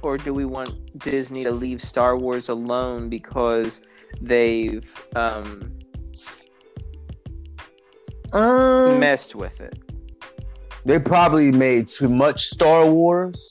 [0.03, 0.71] or do we want
[1.01, 3.81] Disney to leave Star Wars alone because
[4.21, 5.73] they've um,
[8.33, 9.79] Um, messed with it.
[10.85, 13.51] they probably made too much Star Wars.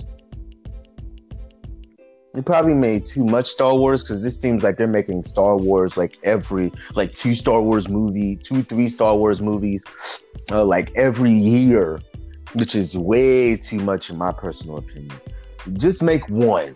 [2.34, 5.96] They probably made too much Star Wars because this seems like they're making Star Wars
[5.96, 9.86] like every like two Star Wars movie, two three Star Wars movies,
[10.52, 12.02] uh, like every year,
[12.54, 15.18] which is way too much in my personal opinion.
[15.74, 16.76] Just make one,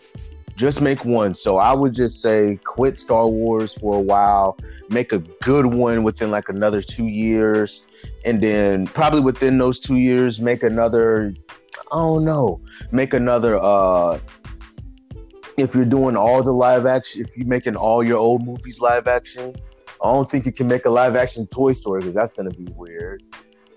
[0.60, 1.34] just make one.
[1.34, 4.58] So I would just say quit Star Wars for a while,
[4.90, 7.82] make a good one within like another two years,
[8.26, 11.34] and then probably within those two years make another.
[11.92, 13.58] I don't know, make another.
[13.60, 14.20] uh
[15.58, 19.08] if you're doing all the live action, if you're making all your old movies live
[19.08, 19.54] action,
[20.02, 22.68] I don't think you can make a live action Toy Story because that's gonna be
[22.76, 23.24] weird.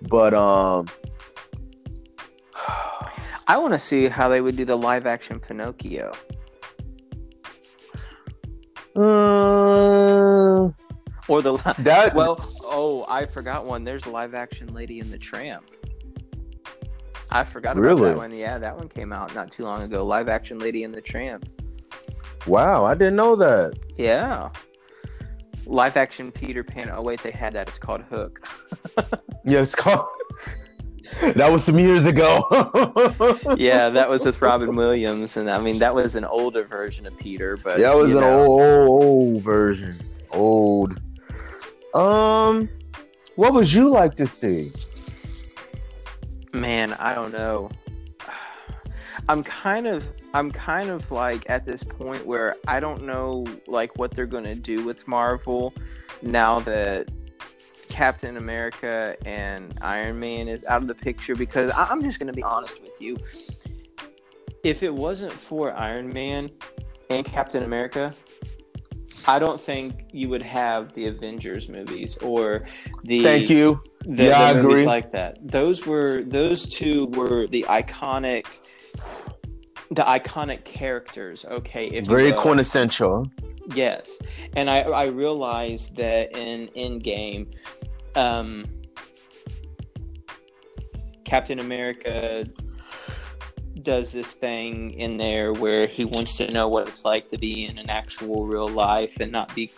[0.09, 0.88] But um,
[3.47, 6.12] I want to see how they would do the live action Pinocchio.
[8.95, 10.71] Uh,
[11.29, 13.85] Or the li- that well, oh, I forgot one.
[13.85, 15.65] There's a live action Lady and the Tramp.
[17.31, 18.11] I forgot about Really?
[18.11, 18.35] that one.
[18.35, 20.05] Yeah, that one came out not too long ago.
[20.05, 21.49] Live action Lady and the Tramp.
[22.47, 23.79] wow, I didn't know that.
[23.97, 24.51] Yeah.
[25.65, 26.91] Live action Peter Pan.
[26.93, 27.69] Oh wait, they had that.
[27.69, 28.47] It's called Hook.
[29.45, 30.07] Yeah, it's called.
[31.35, 32.41] That was some years ago.
[33.57, 37.17] yeah, that was with Robin Williams, and I mean that was an older version of
[37.19, 38.45] Peter, but that was an know.
[38.45, 40.01] old, old, old version.
[40.31, 41.01] Old.
[41.95, 42.69] Um,
[43.37, 44.73] what would you like to see?
[46.53, 47.71] Man, I don't know.
[49.29, 53.97] I'm kind of I'm kind of like at this point where I don't know like
[53.99, 55.75] what they're going to do with Marvel
[56.23, 57.09] now that
[57.97, 62.29] Captain America and Iron Man is out of the picture because I- I'm just going
[62.29, 63.19] to be honest with you.
[64.65, 66.51] If it wasn't for Iron Man
[67.11, 68.15] and Captain America,
[69.29, 72.65] I don't think you would have the Avengers movies or
[73.05, 73.83] the Thank you.
[74.07, 74.87] the, Yeah, I the movies agree.
[74.87, 75.37] like that.
[75.47, 78.47] Those were those two were the iconic
[79.91, 81.89] the iconic characters, okay.
[81.89, 83.31] If Very quintessential.
[83.75, 84.20] Yes.
[84.57, 87.55] And I I realized that in Endgame,
[88.14, 88.66] um
[91.25, 92.46] Captain America
[93.83, 97.64] does this thing in there where he wants to know what it's like to be
[97.64, 99.70] in an actual real life and not be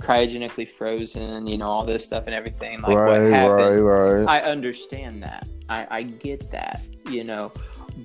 [0.00, 2.80] cryogenically frozen, you know, all this stuff and everything.
[2.80, 3.84] Like what right, happened.
[3.84, 4.28] right, right.
[4.28, 5.48] I understand that.
[5.68, 7.52] I, I get that, you know.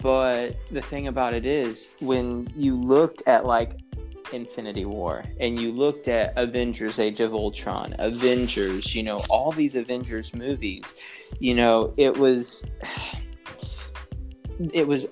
[0.01, 3.79] But the thing about it is, when you looked at like
[4.33, 9.75] Infinity War and you looked at Avengers Age of Ultron, Avengers, you know, all these
[9.75, 10.95] Avengers movies,
[11.39, 12.65] you know, it was.
[14.71, 15.09] It was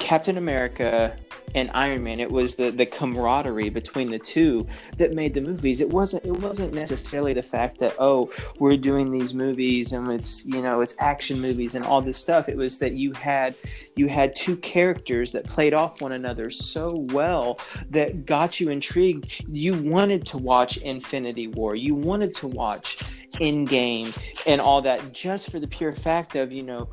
[0.00, 1.16] Captain America
[1.54, 2.20] and Iron Man.
[2.20, 4.66] It was the, the camaraderie between the two
[4.98, 5.80] that made the movies.
[5.80, 10.44] It wasn't it wasn't necessarily the fact that oh we're doing these movies and it's
[10.44, 12.48] you know it's action movies and all this stuff.
[12.48, 13.54] It was that you had
[13.96, 17.58] you had two characters that played off one another so well
[17.90, 19.44] that got you intrigued.
[19.48, 21.74] You wanted to watch Infinity War.
[21.74, 22.96] You wanted to watch
[23.34, 26.88] Endgame and all that just for the pure fact of you know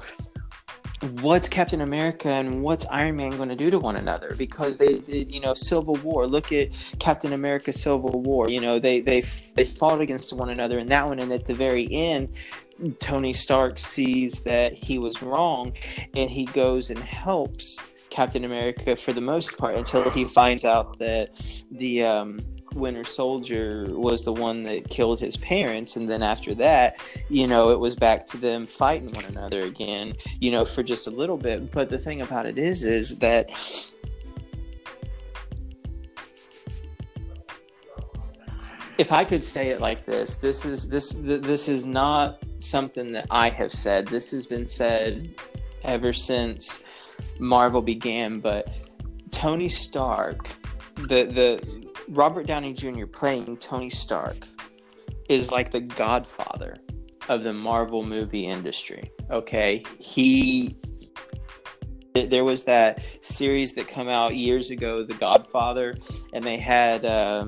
[1.22, 5.00] what's Captain America and what's Iron Man going to do to one another because they
[5.00, 6.28] did, you know, Civil War.
[6.28, 8.50] Look at Captain America Civil War.
[8.50, 9.22] You know, they they
[9.56, 12.30] they fought against one another in that one, and at the very end,
[13.00, 15.74] Tony Stark sees that he was wrong,
[16.16, 17.78] and he goes and helps
[18.12, 21.30] Captain America for the most part until he finds out that
[21.72, 22.40] the um,
[22.76, 27.70] Winter Soldier was the one that killed his parents, and then after that, you know,
[27.72, 31.38] it was back to them fighting one another again, you know, for just a little
[31.38, 31.72] bit.
[31.72, 33.50] But the thing about it is, is that
[38.98, 43.12] if I could say it like this, this is this th- this is not something
[43.14, 44.08] that I have said.
[44.08, 45.34] This has been said
[45.84, 46.84] ever since
[47.40, 48.40] Marvel began.
[48.40, 48.70] But
[49.32, 50.50] Tony Stark,
[50.96, 53.06] the the Robert Downey Jr.
[53.06, 54.46] playing Tony Stark,
[55.30, 56.76] is like the Godfather
[57.30, 59.10] of the Marvel movie industry.
[59.32, 60.78] Okay, he.
[62.14, 65.96] There was that series that come out years ago, The Godfather,
[66.34, 67.06] and they had.
[67.06, 67.48] Uh,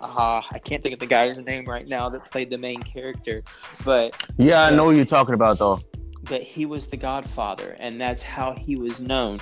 [0.00, 3.40] uh, I can't think of the guy's name right now that played the main character,
[3.84, 5.80] but Yeah, I know what you're talking about though.
[6.22, 9.40] but he was the Godfather, and that's how he was known.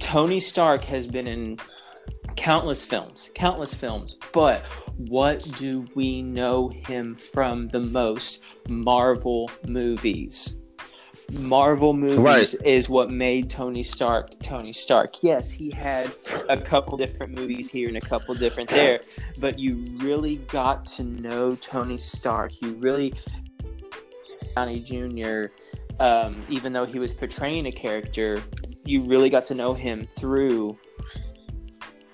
[0.00, 1.58] Tony Stark has been in
[2.36, 4.64] countless films, countless films, but
[4.96, 8.42] what do we know him from the most?
[8.68, 10.56] Marvel movies.
[11.30, 12.54] Marvel movies Right.
[12.66, 15.22] is what made Tony Stark Tony Stark.
[15.22, 16.10] Yes, he had
[16.48, 19.00] a couple different movies here and a couple different there,
[19.38, 22.60] but you really got to know Tony Stark.
[22.60, 23.14] You really
[24.56, 25.46] Downey Jr.
[26.00, 28.42] Um, even though he was portraying a character,
[28.84, 30.76] you really got to know him through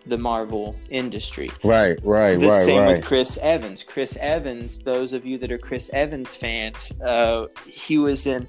[0.09, 1.51] the Marvel industry.
[1.63, 2.97] Right, right, The right, same right.
[2.97, 3.83] with Chris Evans.
[3.83, 8.49] Chris Evans, those of you that are Chris Evans fans, uh, he was in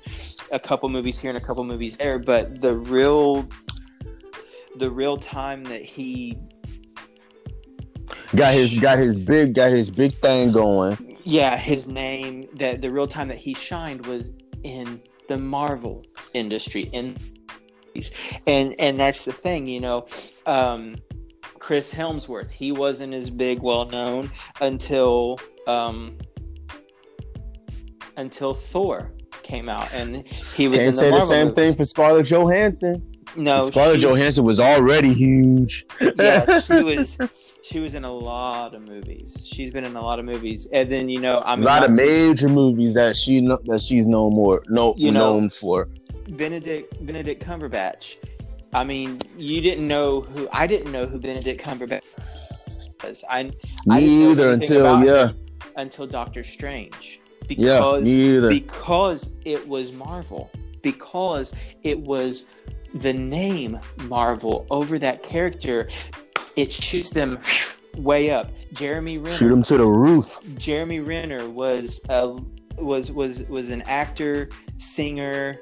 [0.52, 3.48] a couple movies here and a couple movies there, but the real
[4.78, 6.38] the real time that he
[8.36, 11.18] got his got his big got his big thing going.
[11.24, 14.32] yeah, his name that the real time that he shined was
[14.64, 17.18] in the Marvel industry in
[18.48, 20.06] and and that's the thing, you know.
[20.46, 20.96] Um
[21.60, 24.32] Chris Hemsworth, he wasn't as big well known
[24.62, 26.18] until um
[28.18, 29.12] until Thor
[29.44, 31.64] came out and he was Can't the say the same movies.
[31.66, 33.04] thing for Scarlett Johansson.
[33.36, 35.86] No, Scarlett she- Johansson was already huge.
[36.18, 37.18] yeah, she was
[37.62, 39.48] she was in a lot of movies.
[39.52, 40.68] She's been in a lot of movies.
[40.74, 44.08] And then you know, a I'm a lot of major movies that she that she's
[44.08, 45.88] known more no You know- known for.
[46.30, 48.18] Benedict Benedict Cumberbatch.
[48.74, 52.04] I mean, you didn't know who I didn't know who Benedict Cumberbatch
[53.04, 53.24] was.
[53.30, 53.52] I
[53.90, 55.32] I didn't either until yeah
[55.76, 58.50] until Doctor Strange yeah because either.
[58.50, 60.52] because it was Marvel
[60.82, 61.54] because
[61.84, 62.46] it was
[62.94, 65.90] the name Marvel over that character.
[66.56, 67.40] It shoots them
[67.98, 68.52] way up.
[68.74, 69.36] Jeremy Renner.
[69.36, 70.40] Shoot him to the roof.
[70.58, 72.38] Jeremy Renner was uh,
[72.78, 75.60] was was was an actor, singer,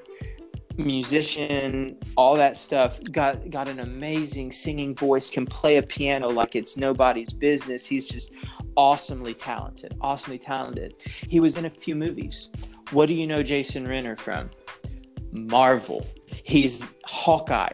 [0.78, 3.00] musician, all that stuff.
[3.12, 5.30] Got got an amazing singing voice.
[5.30, 7.86] Can play a piano like it's nobody's business.
[7.86, 8.32] He's just
[8.76, 9.98] awesomely talented.
[10.02, 10.94] Awesomely talented.
[11.28, 12.52] He was in a few movies.
[12.92, 14.50] What do you know Jason Renner from?
[15.32, 16.06] Marvel.
[16.44, 17.74] He's Hawkeye.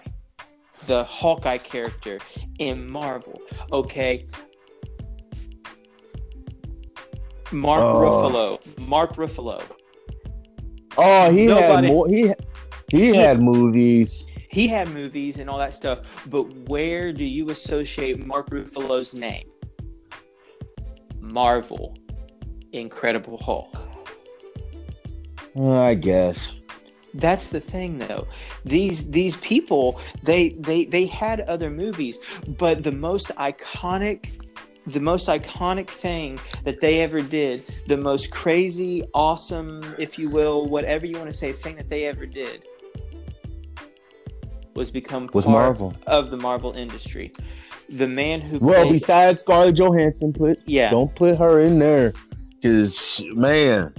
[0.88, 2.20] The Hawkeye character
[2.60, 3.42] in Marvel.
[3.72, 4.28] Okay,
[7.52, 7.96] Mark Oh.
[8.02, 8.88] Ruffalo.
[8.88, 9.62] Mark Ruffalo.
[10.98, 12.08] Oh, he Nobody- had more.
[12.08, 12.34] He
[12.94, 14.24] he He- had movies.
[14.50, 19.50] He had movies and all that stuff, but where do you associate Mark Ruffalo's name?
[21.20, 21.98] Marvel.
[22.72, 23.76] Incredible Hulk.
[25.56, 26.52] Uh, I guess.
[27.16, 28.28] That's the thing though.
[28.64, 34.30] These these people, they they they had other movies, but the most iconic
[34.86, 40.68] the most iconic thing that they ever did, the most crazy, awesome, if you will,
[40.68, 42.66] whatever you want to say, thing that they ever did
[44.76, 45.94] was become Was part Marvel.
[46.08, 47.32] of the Marvel industry.
[47.90, 50.90] The man who Well, played- besides Scarlett Johansson, put yeah.
[50.90, 52.14] don't put her in there,
[52.64, 53.94] cause man,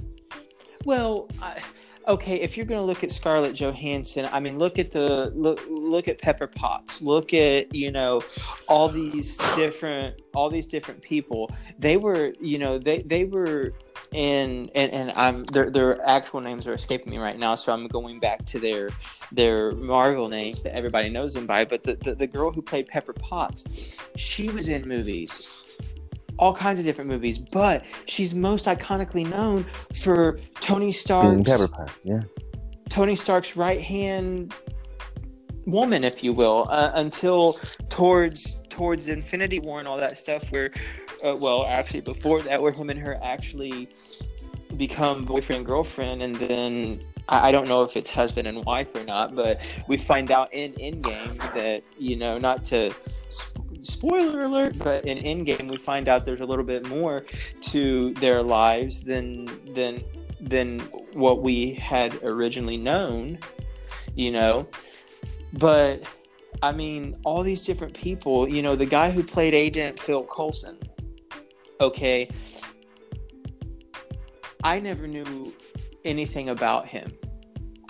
[0.85, 1.59] Well, I,
[2.07, 5.61] okay, if you're going to look at Scarlett Johansson, I mean, look at the look
[5.69, 7.01] look at Pepper Potts.
[7.01, 8.21] Look at you know
[8.67, 11.51] all these different all these different people.
[11.79, 13.73] They were you know they they were
[14.11, 17.87] in and and I'm their their actual names are escaping me right now, so I'm
[17.87, 18.89] going back to their
[19.31, 21.65] their Marvel names that everybody knows them by.
[21.65, 25.64] But the the, the girl who played Pepper Potts, she was in movies.
[26.37, 29.65] All kinds of different movies, but she's most iconically known
[30.01, 32.21] for Tony Stark's Pepper Potts, yeah.
[32.89, 34.53] Tony Stark's right hand
[35.65, 37.53] woman, if you will, uh, until
[37.89, 40.51] towards towards Infinity War and all that stuff.
[40.51, 40.71] Where,
[41.23, 43.89] uh, well, actually before that, where him and her actually
[44.77, 48.93] become boyfriend and girlfriend, and then I, I don't know if it's husband and wife
[48.95, 52.93] or not, but we find out in Endgame that you know not to.
[53.31, 53.54] sp-
[53.85, 54.79] Spoiler alert!
[54.79, 57.23] But in Endgame, we find out there's a little bit more
[57.61, 60.03] to their lives than than
[60.41, 60.79] than
[61.13, 63.37] what we had originally known,
[64.15, 64.67] you know.
[65.53, 66.03] But
[66.63, 70.79] I mean, all these different people, you know, the guy who played Agent Phil Coulson,
[71.79, 72.27] okay,
[74.63, 75.53] I never knew
[76.03, 77.13] anything about him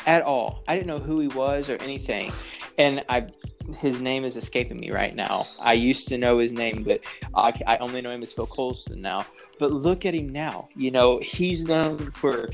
[0.06, 0.62] at all.
[0.68, 2.34] I didn't know who he was or anything.
[2.78, 3.28] And I
[3.74, 5.46] his name is escaping me right now.
[5.62, 7.02] I used to know his name, but
[7.34, 9.26] I, I only know him as Phil Coulson now.
[9.58, 10.68] But look at him now.
[10.76, 12.50] You know, he's known for,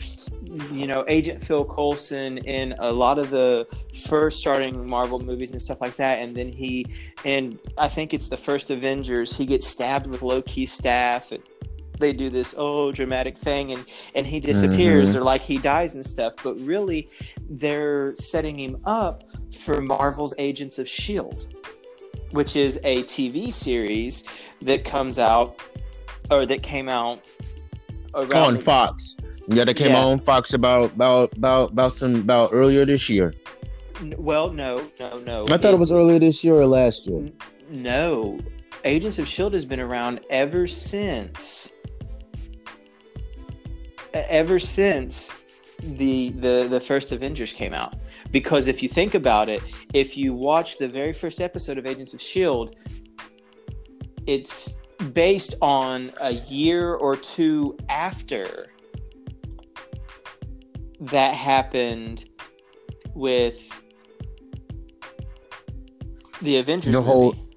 [0.71, 3.67] you know, Agent Phil Coulson in a lot of the
[4.07, 6.19] first starting Marvel movies and stuff like that.
[6.19, 6.85] And then he,
[7.25, 11.31] and I think it's the first Avengers, he gets stabbed with Loki's staff.
[11.31, 11.41] And
[12.01, 13.71] they do this, oh, dramatic thing.
[13.71, 13.85] And,
[14.15, 15.09] and he disappears.
[15.09, 15.13] Mhm.
[15.13, 16.33] They're like, he dies and stuff.
[16.43, 17.09] But really,
[17.49, 19.23] they're setting him up
[19.57, 21.47] for Marvel's Agents of S.H.I.E.L.D.,
[22.31, 24.23] which is a TV series
[24.61, 25.59] that comes out
[26.29, 27.21] or that came out
[28.15, 29.17] around On Fox.
[29.47, 30.03] Yeah, that came Yeah.
[30.05, 33.33] on Fox about about about about some about earlier this year.
[34.17, 35.45] Well, no, no, no.
[35.49, 37.29] I thought it was earlier this year or last year.
[37.69, 38.39] No,
[38.85, 41.70] Agents of Shield has been around ever since.
[44.13, 45.31] Ever since
[45.79, 47.95] the the the first Avengers came out,
[48.31, 49.61] because if you think about it,
[49.93, 52.75] if you watch the very first episode of Agents of Shield,
[54.27, 54.77] it's
[55.13, 58.67] based on a year or two after
[60.99, 62.25] that happened
[63.15, 63.81] with
[66.41, 67.47] the Avengers The whole- movie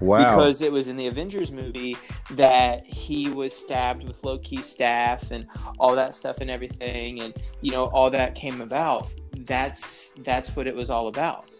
[0.00, 0.36] Wow.
[0.36, 1.96] because it was in the Avengers movie
[2.32, 5.46] that he was stabbed with Loki staff and
[5.78, 9.08] all that stuff and everything, and you know all that came about.
[9.40, 11.50] That's that's what it was all about.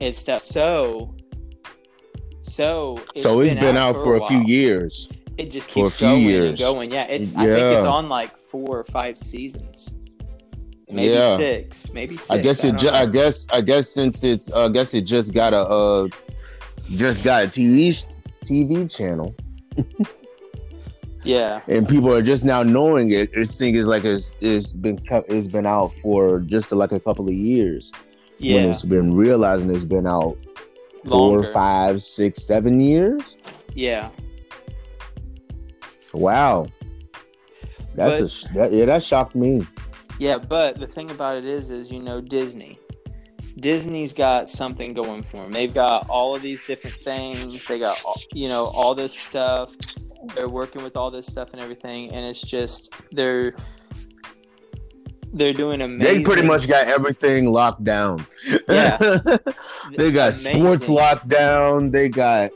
[0.00, 0.42] It's stuff.
[0.42, 1.14] So,
[2.42, 5.08] so so it's been, out, for a, few years.
[5.38, 6.48] It just for a keeps few going years.
[6.50, 6.90] and going.
[6.92, 7.34] Yeah, it's.
[7.34, 9.94] I think it's on like four or five seasons.
[10.88, 11.36] Maybe Yeah.
[11.36, 11.92] six.
[11.92, 12.30] Maybe six.
[12.30, 12.72] I guess it.
[12.72, 13.46] don't Ju- I guess.
[13.52, 14.52] I guess since it's.
[14.52, 15.66] uh, I guess it just got a.
[15.66, 16.08] Uh,
[16.90, 18.04] just got a TV
[18.44, 19.34] TV channel,
[21.24, 21.60] yeah.
[21.68, 23.30] and people are just now knowing it.
[23.32, 27.34] It seems like it's, it's been it's been out for just like a couple of
[27.34, 27.92] years.
[28.38, 28.62] When Yeah.
[28.70, 30.36] it's been realizing it's been out
[31.04, 31.44] Longer.
[31.44, 33.36] four, five, six, seven years.
[33.74, 34.10] Yeah.
[36.12, 36.66] Wow.
[37.94, 38.84] That's But- a that, yeah.
[38.86, 39.66] That shocked me.
[40.18, 42.78] Yeah, but the thing about it is, is you know Disney.
[43.58, 45.52] Disney's got something going for them.
[45.52, 47.66] They've got all of these different things.
[47.66, 49.74] They got all- you know all this stuff.
[50.34, 53.52] They're working with all this stuff and everything, and it's just they're
[55.32, 56.18] they're doing amazing.
[56.18, 58.24] They pretty much got everything locked down.
[58.68, 58.96] Yeah.
[59.96, 60.94] they got sports Amazing.
[60.94, 61.90] locked down.
[61.90, 62.50] They got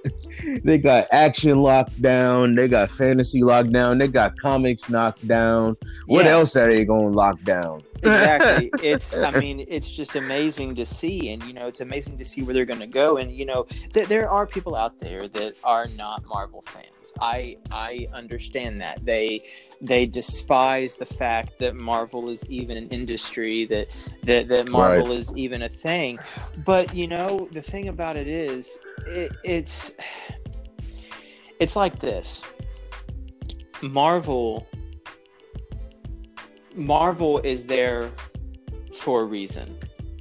[0.65, 2.55] they got action locked down.
[2.55, 3.99] They got fantasy locked down.
[3.99, 5.77] They got comics knocked down.
[6.07, 6.33] What Yeah.
[6.33, 7.83] else are they going to lock down?
[8.01, 12.25] exactly it's i mean it's just amazing to see and you know it's amazing to
[12.25, 15.27] see where they're going to go and you know th- there are people out there
[15.27, 19.41] that are not marvel fans i i understand that they
[19.81, 23.89] they despise the fact that marvel is even an industry that
[24.23, 25.98] that, that marvel is even a thing
[26.65, 29.97] but you know the thing about it is it, it's
[31.61, 32.43] it's like this
[33.83, 34.67] marvel
[36.79, 38.11] Marvel is there
[38.97, 39.77] for a reason.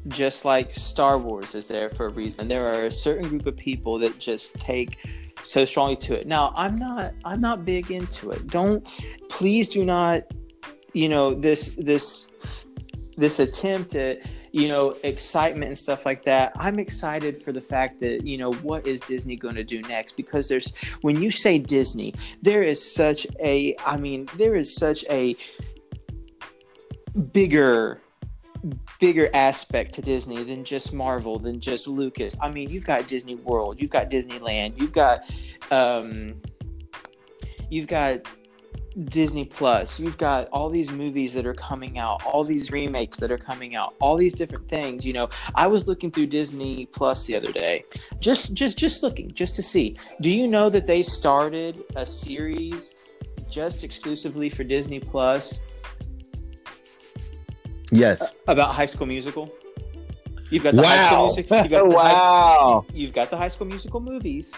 [0.07, 2.47] Just like Star Wars is there for a reason.
[2.47, 4.97] There are a certain group of people that just take
[5.43, 6.25] so strongly to it.
[6.25, 8.47] Now, I'm not I'm not big into it.
[8.47, 8.86] Don't
[9.30, 10.23] please do not
[10.93, 12.28] you know this this
[13.17, 14.19] this attempt at
[14.58, 18.51] you know excitement and stuff like that i'm excited for the fact that you know
[18.53, 22.80] what is disney going to do next because there's when you say disney there is
[22.95, 25.36] such a i mean there is such a
[27.32, 28.01] bigger
[28.99, 32.36] bigger aspect to Disney than just Marvel, than just Lucas.
[32.41, 35.30] I mean, you've got Disney World, you've got Disneyland, you've got
[35.72, 36.41] um
[37.70, 38.22] you've got
[39.06, 43.32] Disney Plus, you've got all these movies that are coming out, all these remakes that
[43.32, 45.30] are coming out, all these different things, you know.
[45.54, 47.86] I was looking through Disney Plus the other day.
[48.20, 49.98] Just just just looking, just to see.
[50.22, 52.95] Do you know that they started a series
[53.52, 55.62] just exclusively for Disney Plus
[57.91, 58.36] Yes.
[58.48, 59.52] about High School Musical.
[60.50, 61.26] You've got the High School Wow.
[61.26, 61.45] Music.
[61.52, 62.86] You've got the high, wow.
[62.93, 64.54] you've got the High School Musical movies,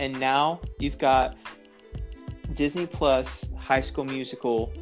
[0.00, 1.36] and now you've got
[2.54, 4.72] Disney Plus High School Musical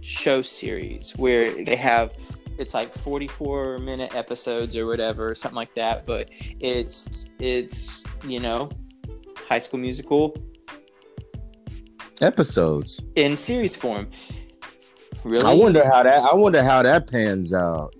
[0.00, 2.12] show series where they have
[2.58, 6.28] it's like 44 minute episodes or whatever or something like that but
[6.60, 8.68] it's it's you know
[9.48, 10.36] high school musical
[12.20, 13.04] Episodes.
[13.14, 14.10] in series form
[15.24, 16.22] really I wonder how that.
[16.22, 17.94] I wonder how that pans out.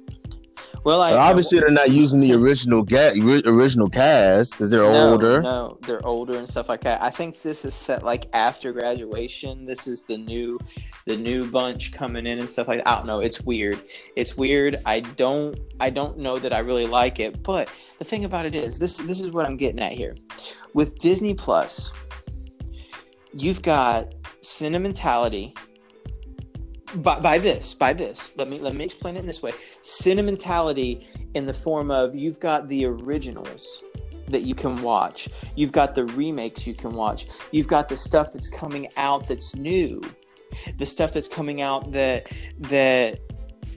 [0.85, 3.13] Well I, obviously, they're not using the original ga-
[3.47, 5.41] original cast because they're No, older.
[5.43, 7.03] No, they're older and stuff like that.
[7.03, 9.65] I think this is set like after graduation.
[9.65, 10.59] This is the new,
[11.07, 12.89] the new bunch coming in and stuff like that.
[12.89, 13.21] I don't know.
[13.21, 13.83] It's weird.
[14.17, 14.81] It's weird.
[14.85, 15.59] I don't.
[15.81, 17.43] I don't know that I really like it.
[17.43, 17.69] But
[17.99, 20.17] the thing about it is, this this is what I'm getting at here.
[20.75, 21.93] With Disney Plus,
[23.33, 25.57] you've got Cinementality.
[26.97, 29.53] By, by this, by this, let me let me explain it in this way.
[29.81, 33.83] sentimentality in the form of you've got the originals
[34.29, 35.29] that you can watch.
[35.57, 37.27] You've got the remakes you can watch.
[37.51, 40.03] You've got the stuff that's coming out that's new.
[40.79, 43.21] The stuff that's coming out that that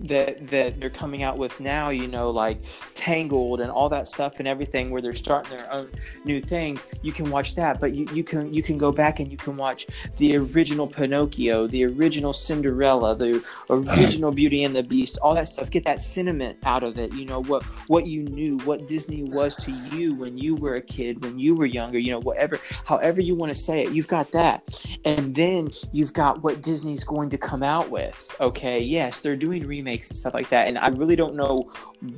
[0.02, 2.60] that that they're coming out with now, you know, like
[2.94, 5.90] Tangled and all that stuff and everything where they're starting their own
[6.24, 7.80] new things, you can watch that.
[7.80, 9.88] But you, you can you can go back and you can watch
[10.18, 15.70] the original Pinocchio, the original Cinderella, the original Beauty and the Beast, all that stuff.
[15.70, 17.14] Get that sentiment out of it.
[17.14, 20.82] You know what what you knew, what Disney was to you when you were a
[20.82, 22.00] kid, when you were younger.
[22.00, 23.92] You know whatever, however you want to say it.
[23.92, 24.64] You've got that,
[25.06, 28.36] and then you've got what Disney's going to come out with.
[28.40, 31.72] Okay, yes, they're doing remakes and stuff like that, and I really don't know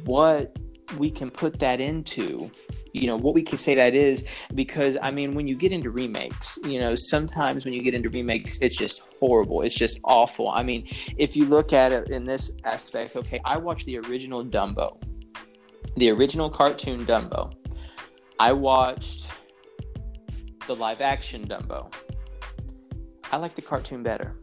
[0.06, 0.58] what
[0.98, 2.50] we can put that into
[2.94, 5.92] you know what we can say that is because i mean when you get into
[5.92, 9.64] remakes you know sometimes when you get into remakes it's just horrible.
[9.64, 10.50] It's just awful.
[10.50, 10.88] I mean
[11.18, 14.98] if you look at it in this aspect okay i watched the original dumbo
[15.98, 17.52] the original cartoon dumbo.
[18.40, 19.28] I watched
[20.68, 21.92] the live action dumbo.
[23.32, 24.36] I like the cartoon better.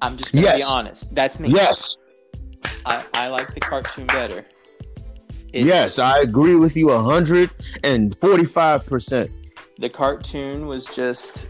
[0.00, 0.56] I'm just gonna Yes.
[0.58, 1.14] be honest.
[1.14, 1.50] That's me.
[1.50, 1.96] Yes,
[2.86, 4.46] I, I like the cartoon better
[5.52, 7.50] It's- yes, I agree with you hundred
[7.84, 9.30] and forty-five percent.
[9.78, 11.48] the cartoon was just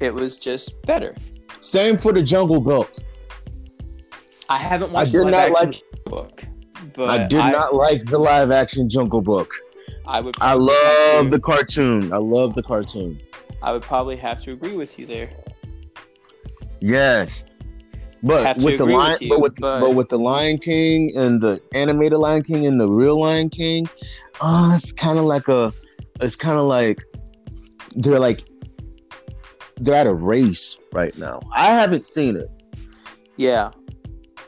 [0.00, 1.14] it was just better
[1.60, 2.90] Same for the Jungle Book.
[4.48, 6.44] i haven't watched did the not live action book
[6.94, 9.50] but I did not like the live-action Jungle Book.
[10.06, 12.12] i would I love the cartoon.
[12.12, 13.20] I love the cartoon.
[13.62, 15.28] i would probably have to agree with you there
[16.80, 17.46] Yes.
[18.26, 21.12] But with the agree with lion, you, but with but- but with the Lion King
[21.16, 23.88] and the animated Lion King and the real Lion King,
[24.40, 25.72] uh, it's kind of like a,
[26.20, 27.02] it's kind of like
[27.94, 28.42] they're like
[29.76, 31.40] they're at a race right now.
[31.54, 32.48] I haven't seen it.
[33.36, 33.70] yeah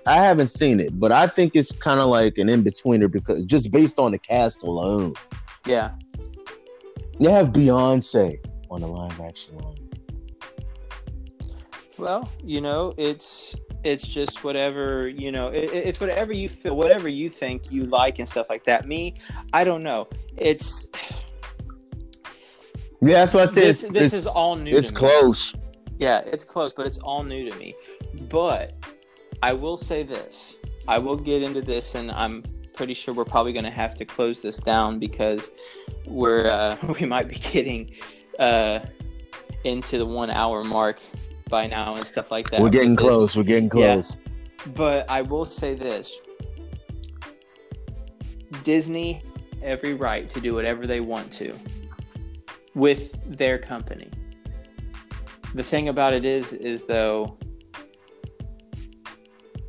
[0.07, 3.45] I haven't seen it, but I think it's kind of like an in betweener because
[3.45, 5.15] just based on the cast alone,
[5.67, 5.91] yeah
[7.21, 8.39] you have Beyonce
[8.71, 9.77] on the live action line.
[11.99, 13.55] well you know it's
[13.85, 17.87] it's just whatever you know it, it- it's whatever you feel whatever you think you
[17.87, 19.15] like and stuff like that me
[19.53, 20.89] i don't know it's
[23.01, 23.63] Yeah, that's what I said.
[23.65, 24.99] this, It's, this it's, is all new it's to me.
[25.11, 25.55] close.
[25.99, 27.75] Yeah, it's close, but it's all new to me.
[28.29, 28.73] But
[29.41, 30.57] I will say this.
[30.89, 32.43] I will get into this, and I'm
[32.75, 35.53] pretty sure we're probably going to have to close this down because
[36.07, 37.95] we're uh, we might be getting
[38.41, 38.81] uh,
[39.63, 40.99] into the one hour mark
[41.49, 42.61] by now and stuff like that.
[42.61, 43.05] We're getting this.
[43.05, 43.37] close.
[43.37, 43.95] We're getting Yeah.
[43.95, 44.17] close.
[44.75, 46.19] But I will say this
[48.65, 49.23] Disney
[49.63, 51.55] every right to do whatever they want to
[52.75, 54.09] with their company.
[55.55, 57.37] The thing about it is is though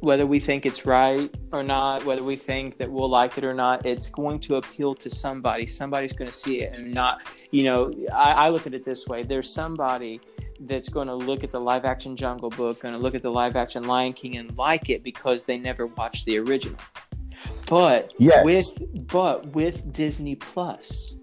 [0.02, 3.54] whether we think it's right or not, whether we think that we'll like it or
[3.54, 5.66] not, it's going to appeal to somebody.
[5.68, 7.20] Somebody's going to see it and not,
[7.52, 9.24] you know, I, I look at it this way.
[9.24, 10.22] There's somebody
[10.62, 13.32] that's going to look at the live action Jungle Book, going to look at the
[13.32, 16.80] live action Lion King and like it because they never watched the original.
[17.68, 18.46] But Yes.
[18.46, 21.18] with but with Disney Plus,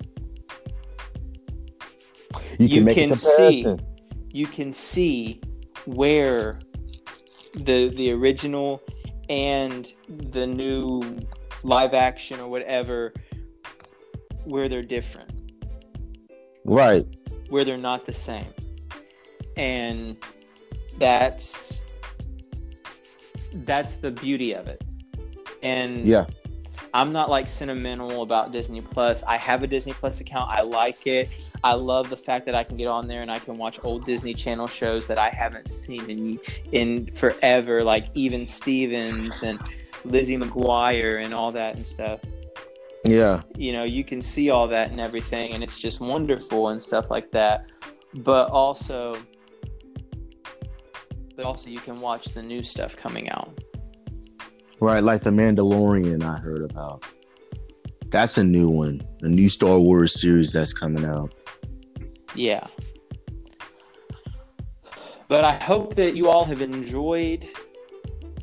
[2.58, 3.80] You can you can comparison.
[4.32, 5.40] you can see
[5.86, 6.58] where
[7.54, 8.82] the the original
[9.28, 11.02] and the new
[11.64, 13.12] live action or whatever
[14.44, 15.30] where they're different
[16.64, 17.04] Right.
[17.48, 18.46] where they're not the same
[19.56, 20.16] and
[20.98, 21.80] that's
[23.64, 24.82] that's the beauty of it
[25.62, 26.26] and Yeah.
[26.94, 29.22] I'm not like sentimental about Disney Plus.
[29.24, 30.50] I have a Disney Plus account.
[30.50, 31.28] I like it.
[31.62, 34.06] I love the fact that I can get on there and I can watch old
[34.06, 36.40] Disney Channel shows that I haven't seen in
[36.72, 39.60] in forever, like even Stevens and
[40.04, 42.20] Lizzie McGuire and all that and stuff.
[43.04, 43.42] Yeah.
[43.56, 47.10] You know, you can see all that and everything, and it's just wonderful and stuff
[47.10, 47.66] like that.
[48.14, 49.18] But also,
[51.36, 53.60] but also you can watch the new stuff coming out.
[54.80, 55.02] Right.
[55.02, 57.04] Like the Mandalorian I heard about.
[58.08, 59.02] That's a new one.
[59.22, 61.34] A new Star Wars series that's coming out.
[62.34, 62.66] Yeah.
[65.28, 67.48] But I hope that you all have enjoyed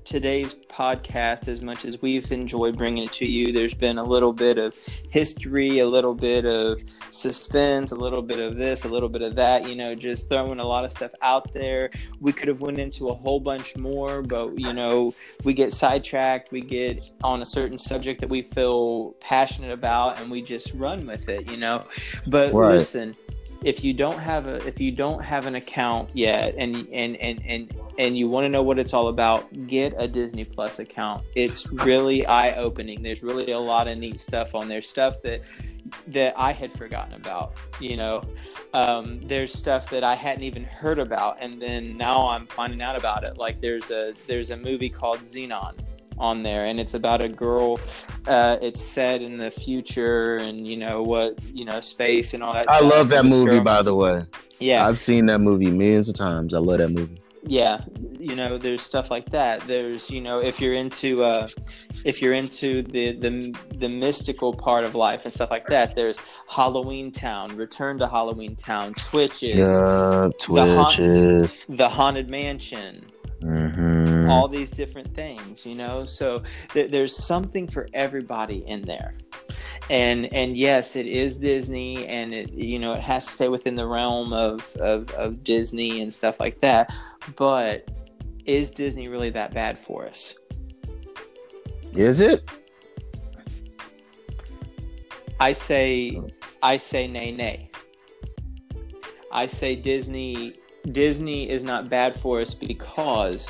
[0.06, 3.52] today's podcast as much as we've enjoyed bringing it to you.
[3.52, 4.76] There's been a little bit of
[5.10, 9.36] history, a little bit of suspense, a little bit of this, a little bit of
[9.36, 11.90] that, you know, just throwing a lot of stuff out there.
[12.20, 16.52] We could have went into a whole bunch more, but you know, we get sidetracked,
[16.52, 21.06] we get on a certain subject that we feel passionate about and we just run
[21.06, 21.86] with it, you know.
[22.28, 22.72] But Right.
[22.72, 23.16] listen,
[23.64, 27.42] if you don't have a if you don't have an account yet and and and
[27.46, 31.24] and and you want to know what it's all about get a disney plus account
[31.36, 35.42] it's really eye-opening there's really a lot of neat stuff on there stuff that
[36.08, 38.24] that i had forgotten about you know
[38.74, 42.96] um, there's stuff that i hadn't even heard about and then now i'm finding out
[42.96, 45.76] about it like there's a there's a movie called Zenon
[46.18, 47.80] on there, and it's about a girl.
[48.28, 52.54] Uh, it's set in the future, and you know what, you know, space and all
[52.54, 52.64] that.
[52.64, 52.82] Stuff.
[52.82, 54.24] I love that movie, girl- by the way.
[54.60, 56.54] Yeah, I've seen that movie millions of times.
[56.54, 57.20] I love that movie.
[57.46, 57.82] Yeah
[58.24, 61.46] you know there's stuff like that there's you know if you're into uh
[62.06, 66.20] if you're into the the the mystical part of life and stuff like that there's
[66.50, 71.66] Halloweentown return to Halloweentown twitches Yeah, Twitches.
[71.68, 73.06] the haunted mansion
[73.44, 76.06] hmm all these different things you know?
[76.06, 79.16] So th- there's something for everybody in there.
[79.90, 83.76] And and yes it is disney and it you know it has to stay within
[83.76, 86.94] the realm of of, of disney and stuff like that.
[87.36, 87.92] But
[88.46, 90.36] is disney really that bad for us?
[91.94, 92.50] Is it?
[95.40, 96.22] i say
[96.62, 97.70] i say nay nay.
[99.32, 100.56] I say disney
[100.92, 103.50] disney is not bad for us because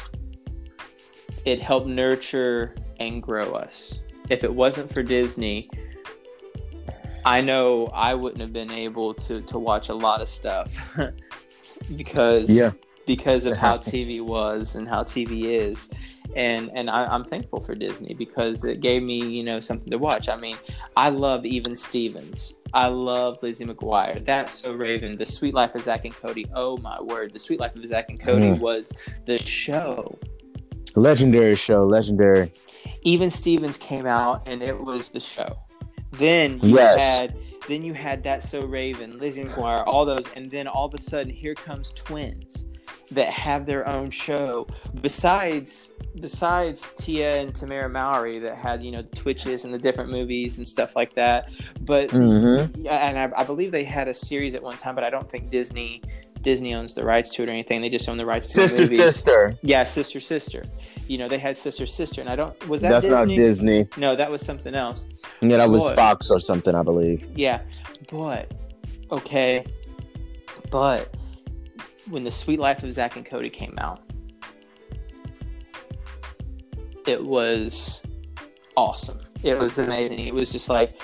[1.46, 4.00] it helped nurture and grow us.
[4.30, 5.70] If it wasn't for disney
[7.26, 10.98] i know i wouldn't have been able to to watch a lot of stuff.
[11.98, 12.72] Because Yeah.
[13.06, 15.90] because of how tv was and how tv is
[16.36, 19.98] and and I, i'm thankful for disney because it gave me you know something to
[19.98, 20.58] watch i mean
[20.98, 25.84] i love even stevens i love lizzie mcguire that's so raven the Suite Life of
[25.84, 28.60] Zack and Cody oh my word the Suite Life of Zack and Cody Mm.
[28.60, 30.18] was the show
[30.96, 31.84] Legendary show.
[31.84, 32.52] Legendary.
[33.02, 35.58] even Stevens came out and it was the show.
[36.12, 37.02] Then you Yes.
[37.20, 37.36] had
[37.68, 40.98] then you had that so Raven, Lizzie McGuire, all those, and then all of a
[41.02, 42.68] sudden here comes twins
[43.14, 44.68] that have their own show.
[45.02, 45.92] Besides
[46.22, 50.68] besides Tia and Tamera Mowry that had, you know, Twitches and the different movies and
[50.68, 51.50] stuff like that.
[51.82, 52.88] But Mm-hmm.
[52.88, 55.50] and I, I believe they had a series at one time, but I don't think
[55.50, 56.02] Disney
[56.42, 57.82] Disney owns the rights to it or anything.
[57.82, 58.98] They just own the rights to the Sister, movies.
[58.98, 59.56] sister.
[59.62, 60.62] Yeah, sister, sister.
[61.08, 62.68] You know, they had sister, sister, and I don't.
[62.68, 63.78] Was that That's not Disney?
[63.84, 63.86] Disney.
[63.98, 65.08] No, that was something else.
[65.42, 67.28] Yeah, that was Fox or something, I believe.
[67.36, 67.62] Yeah,
[68.12, 68.52] but
[69.12, 69.66] okay,
[70.70, 71.16] but
[72.14, 74.00] when the Suite Life of Zack and Cody came out,
[77.08, 78.04] it was
[78.78, 79.20] awesome.
[79.42, 80.20] It was amazing.
[80.20, 81.02] It was just like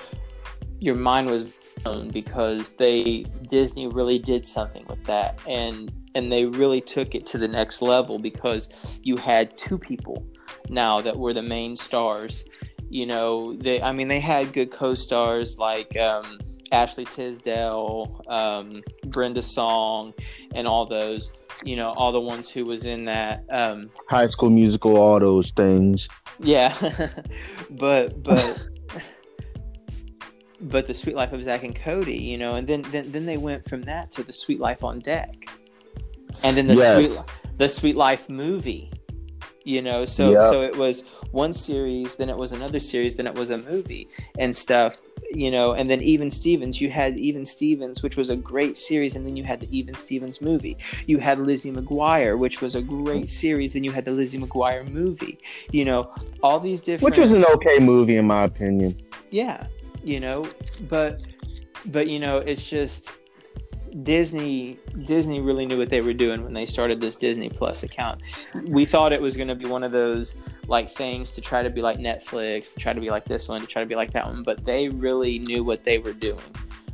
[0.80, 1.52] your mind was
[1.84, 7.26] blown because they Disney really did something with that, and and they really took it
[7.26, 10.24] to the next level because you had two people
[10.70, 12.46] now that were the main stars.
[12.88, 16.40] You know, they I mean they had good co-stars like um,
[16.72, 20.14] Ashley Tisdale, um, Brenda Song,
[20.56, 21.32] and all those.
[21.66, 23.44] You know, all the ones who was in that.
[23.50, 26.08] Um, High School Musical, all those things.
[26.40, 26.74] yeah,
[27.72, 28.66] but but
[30.62, 33.38] but the Suite Life of Zack and Cody, you know, and then then then they
[33.38, 35.34] went from that to the Suite Life on Deck,
[36.44, 37.18] and then the Yes.
[37.18, 38.92] Suite the Suite Life movie,
[39.66, 40.06] you know.
[40.06, 40.50] So Yeah.
[40.50, 44.08] so it was one series, then it was another series, then it was a movie
[44.38, 45.02] and stuff,
[45.32, 45.74] you know.
[45.74, 49.36] And then Even Stevens, you had Even Stevens, which was a great series, and then
[49.36, 50.78] you had the Even Stevens movie.
[51.08, 54.90] You had Lizzie McGuire, which was a great series, and you had the Lizzie McGuire
[54.92, 55.40] movie.
[55.72, 56.12] You know,
[56.42, 59.00] all these different Which was an okay movie, in my opinion.
[59.32, 59.68] yeah
[60.04, 60.48] you know
[60.88, 61.28] but
[61.88, 63.12] but you know it's just
[64.04, 68.22] disney disney really knew what they were doing when they started this disney plus account.
[68.66, 70.38] We thought it was going to be one of those
[70.68, 73.62] like things to try to be like netflix to try to be like this one
[73.62, 76.40] to try to be like that one but they really knew what they were doing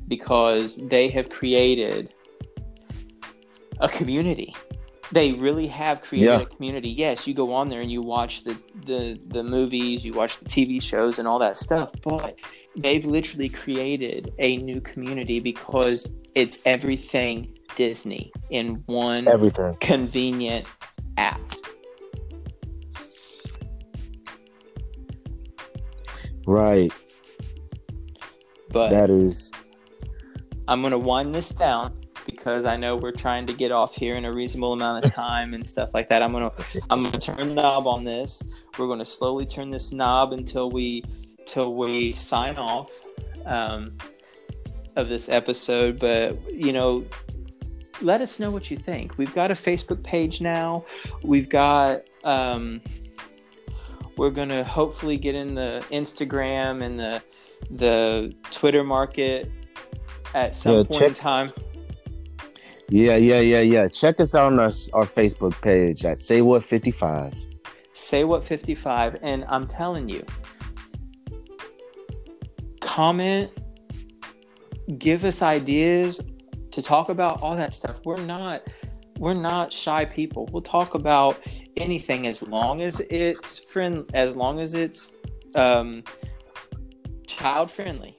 [0.08, 2.14] because they have created
[3.80, 4.56] a community.
[5.12, 6.41] They really have created Yeah.
[6.41, 6.89] a community.
[6.89, 10.46] Yes you go on there and you watch the, the the movies you watch the
[10.46, 12.36] tv shows and all that stuff but
[12.78, 19.76] they've literally created a new community because it's everything disney in one Everything.
[19.80, 20.66] convenient
[21.18, 21.40] app
[26.48, 26.92] Right.
[28.70, 29.52] but That is.
[30.68, 31.94] i'm going to wind this down
[32.26, 35.54] because i know we're trying to get off here in a reasonable amount of time
[35.54, 38.44] and stuff like that i'm going to i'm going to turn the knob on this
[38.78, 41.04] we're going to slowly turn this knob until we
[41.46, 42.92] till we sign off
[43.46, 43.92] um,
[44.96, 47.06] of this episode but you know
[48.02, 50.84] let us know what you think we've got a facebook page now
[51.24, 52.82] we've got um,
[54.18, 57.22] we're going to hopefully get in the instagram and the
[57.72, 59.52] the twitter market
[60.34, 61.52] at some Yeah, point in time
[62.89, 63.88] Yeah, yeah, yeah, yeah.
[63.88, 67.34] Check us out on our, our Facebook page at Say What 55.
[67.93, 70.24] say what 55 and i'm telling you
[72.82, 73.50] comment
[75.00, 76.22] give us ideas
[76.72, 77.98] to talk about all that stuff.
[78.06, 78.62] We're not
[79.18, 80.48] we're not shy people.
[80.52, 81.40] We'll talk about
[81.78, 85.16] anything as long as it's friend as long as it's
[85.56, 86.04] um,
[87.26, 88.18] child friendly.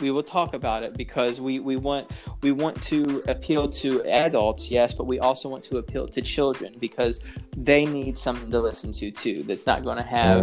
[0.00, 2.10] We will talk about it because we, we want
[2.42, 6.74] we want to appeal to adults yes but we also want to appeal to children
[6.80, 7.20] because
[7.56, 10.40] they need something to listen to too that's not going to have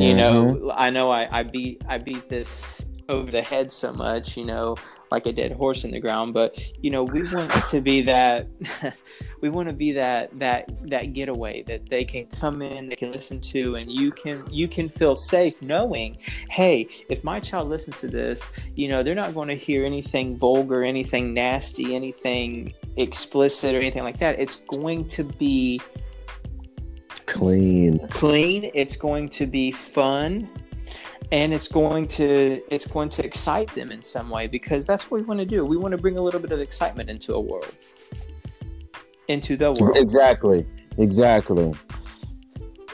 [0.00, 0.70] you know Mm-hmm.
[0.74, 4.76] i know I, I beat i beat this over the head so much you know
[5.10, 6.34] like a dead horse in the ground.
[6.34, 8.46] But you know we want to be that
[9.40, 13.12] we want to be that that that getaway that they can come in they can
[13.12, 17.96] listen to and you can you can feel safe knowing hey if my child listens
[17.98, 23.74] to this you know they're not going to hear anything vulgar anything nasty anything explicit
[23.74, 24.38] or anything like that.
[24.38, 25.80] It's going to be
[27.26, 27.98] Clean.
[28.08, 28.70] clean.
[28.74, 30.48] It's going to be fun
[31.32, 35.20] and it's going to it's going to excite them in some way because that's what
[35.20, 37.40] we want to do we want to bring a little bit of excitement into a
[37.40, 37.72] world
[39.28, 40.66] into the world Exactly.
[40.98, 41.72] Exactly.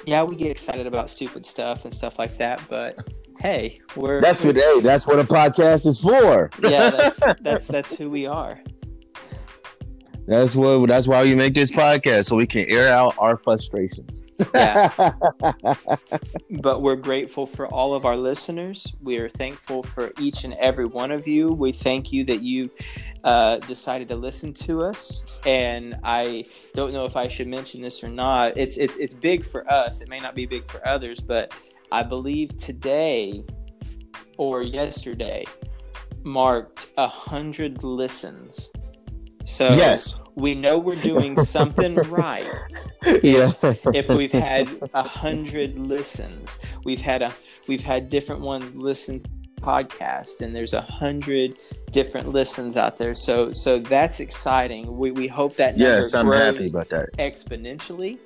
[0.06, 2.98] yeah we get excited about stupid stuff and stuff like that but
[3.40, 6.50] hey we're That's what hey, that's what a podcast is for.
[6.62, 8.60] yeah that's that's that's who we are
[10.30, 14.22] That's what that's why we make this podcast so we can air out our frustrations.
[14.54, 14.92] Yeah.
[16.62, 18.94] but we're grateful for all of our listeners.
[19.02, 21.48] We are thankful for each and every one of you.
[21.48, 22.70] We thank you that you
[23.24, 25.24] uh, decided to listen to us.
[25.46, 28.56] And I don't know if I should mention this or not.
[28.56, 30.00] It's it's it's big for us.
[30.00, 31.52] It may not be big for others, but
[31.90, 33.42] I believe today
[34.38, 35.44] or yesterday
[36.22, 38.70] marked a hundred listens.
[39.44, 40.14] So yes.
[40.36, 42.48] We know we're doing something right
[43.22, 43.52] Yeah.
[43.94, 47.32] if we've had a hundred listens we've had a
[47.68, 49.22] we've had different ones listen
[49.60, 51.58] podcast and there's a hundred
[51.90, 56.26] different listens out there so so that's exciting we, we hope that number yes, I'm
[56.26, 57.10] grows happy about that.
[57.18, 58.18] exponentially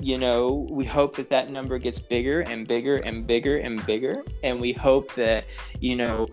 [0.00, 4.24] you know we hope that that number gets bigger and bigger and bigger and bigger
[4.42, 5.44] and we hope that
[5.80, 6.26] you know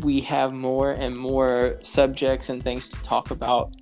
[0.00, 3.74] we have more and more subjects and things to talk about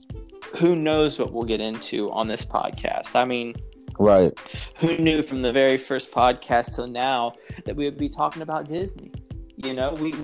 [0.57, 3.55] who knows what we'll get into on this podcast i mean
[4.01, 4.33] Right.
[4.77, 7.33] who knew from the very first podcast till now
[7.65, 9.11] that we would be talking about disney
[9.57, 10.15] you know we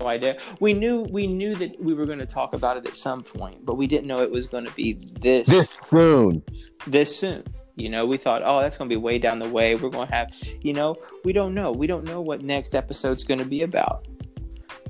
[0.00, 2.94] no idea we knew we knew that we were going to talk about it at
[2.94, 6.42] some point but we didn't know it was going to be this This soon.
[6.86, 7.42] this soon.
[7.78, 9.74] You know, we thought, oh, that's going to be way down the way.
[9.74, 10.30] We're going to have,
[10.62, 11.70] you know, we don't know.
[11.72, 14.06] We don't know what next episode's going to be about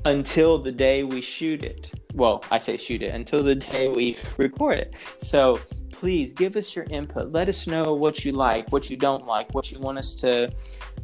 [0.06, 1.90] until the day we shoot it.
[2.14, 4.94] Well, I say shoot it until the day we record it.
[5.18, 7.32] So please give us your input.
[7.32, 10.52] Let us know what you like, what you don't like, what you want us to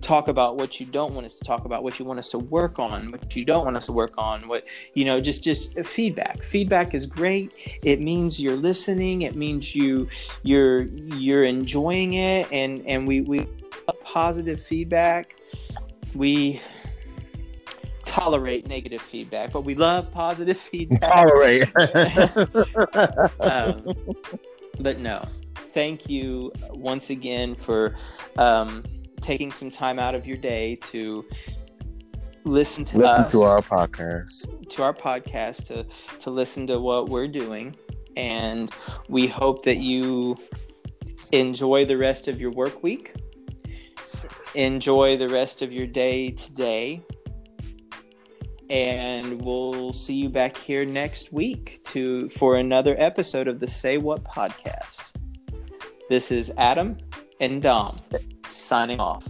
[0.00, 2.38] talk about, what you don't want us to talk about, what you want us to
[2.38, 5.78] work on, what you don't want us to work on, what, you know, just, just
[5.80, 6.42] feedback.
[6.44, 7.80] Feedback is great.
[7.82, 9.22] It means you're listening.
[9.22, 10.08] It means you,
[10.44, 12.46] you're, you're enjoying it.
[12.52, 13.48] And, and we, we
[14.04, 15.36] positive feedback.
[16.14, 16.60] We,
[18.12, 21.00] tolerate negative feedback, but we love positive feedback.
[21.00, 21.70] Tolerate.
[23.40, 23.86] um,
[24.80, 25.26] but no,
[25.72, 27.96] thank you once again for
[28.36, 28.84] um,
[29.20, 31.24] taking some time out of your day to
[32.44, 34.68] listen to Listen us, to our podcast.
[34.68, 35.86] to our podcast, to
[36.18, 37.74] to listen to what we're doing,
[38.16, 38.70] and
[39.08, 40.36] we hope that you
[41.32, 43.14] enjoy the rest of your work week.
[44.54, 47.02] Enjoy the rest of your day today.
[48.72, 53.98] And we'll see you back here next week to for another episode of the Say
[53.98, 55.10] What podcast.
[56.08, 56.96] This is Adam
[57.38, 57.98] and Dom
[58.48, 59.28] signing off.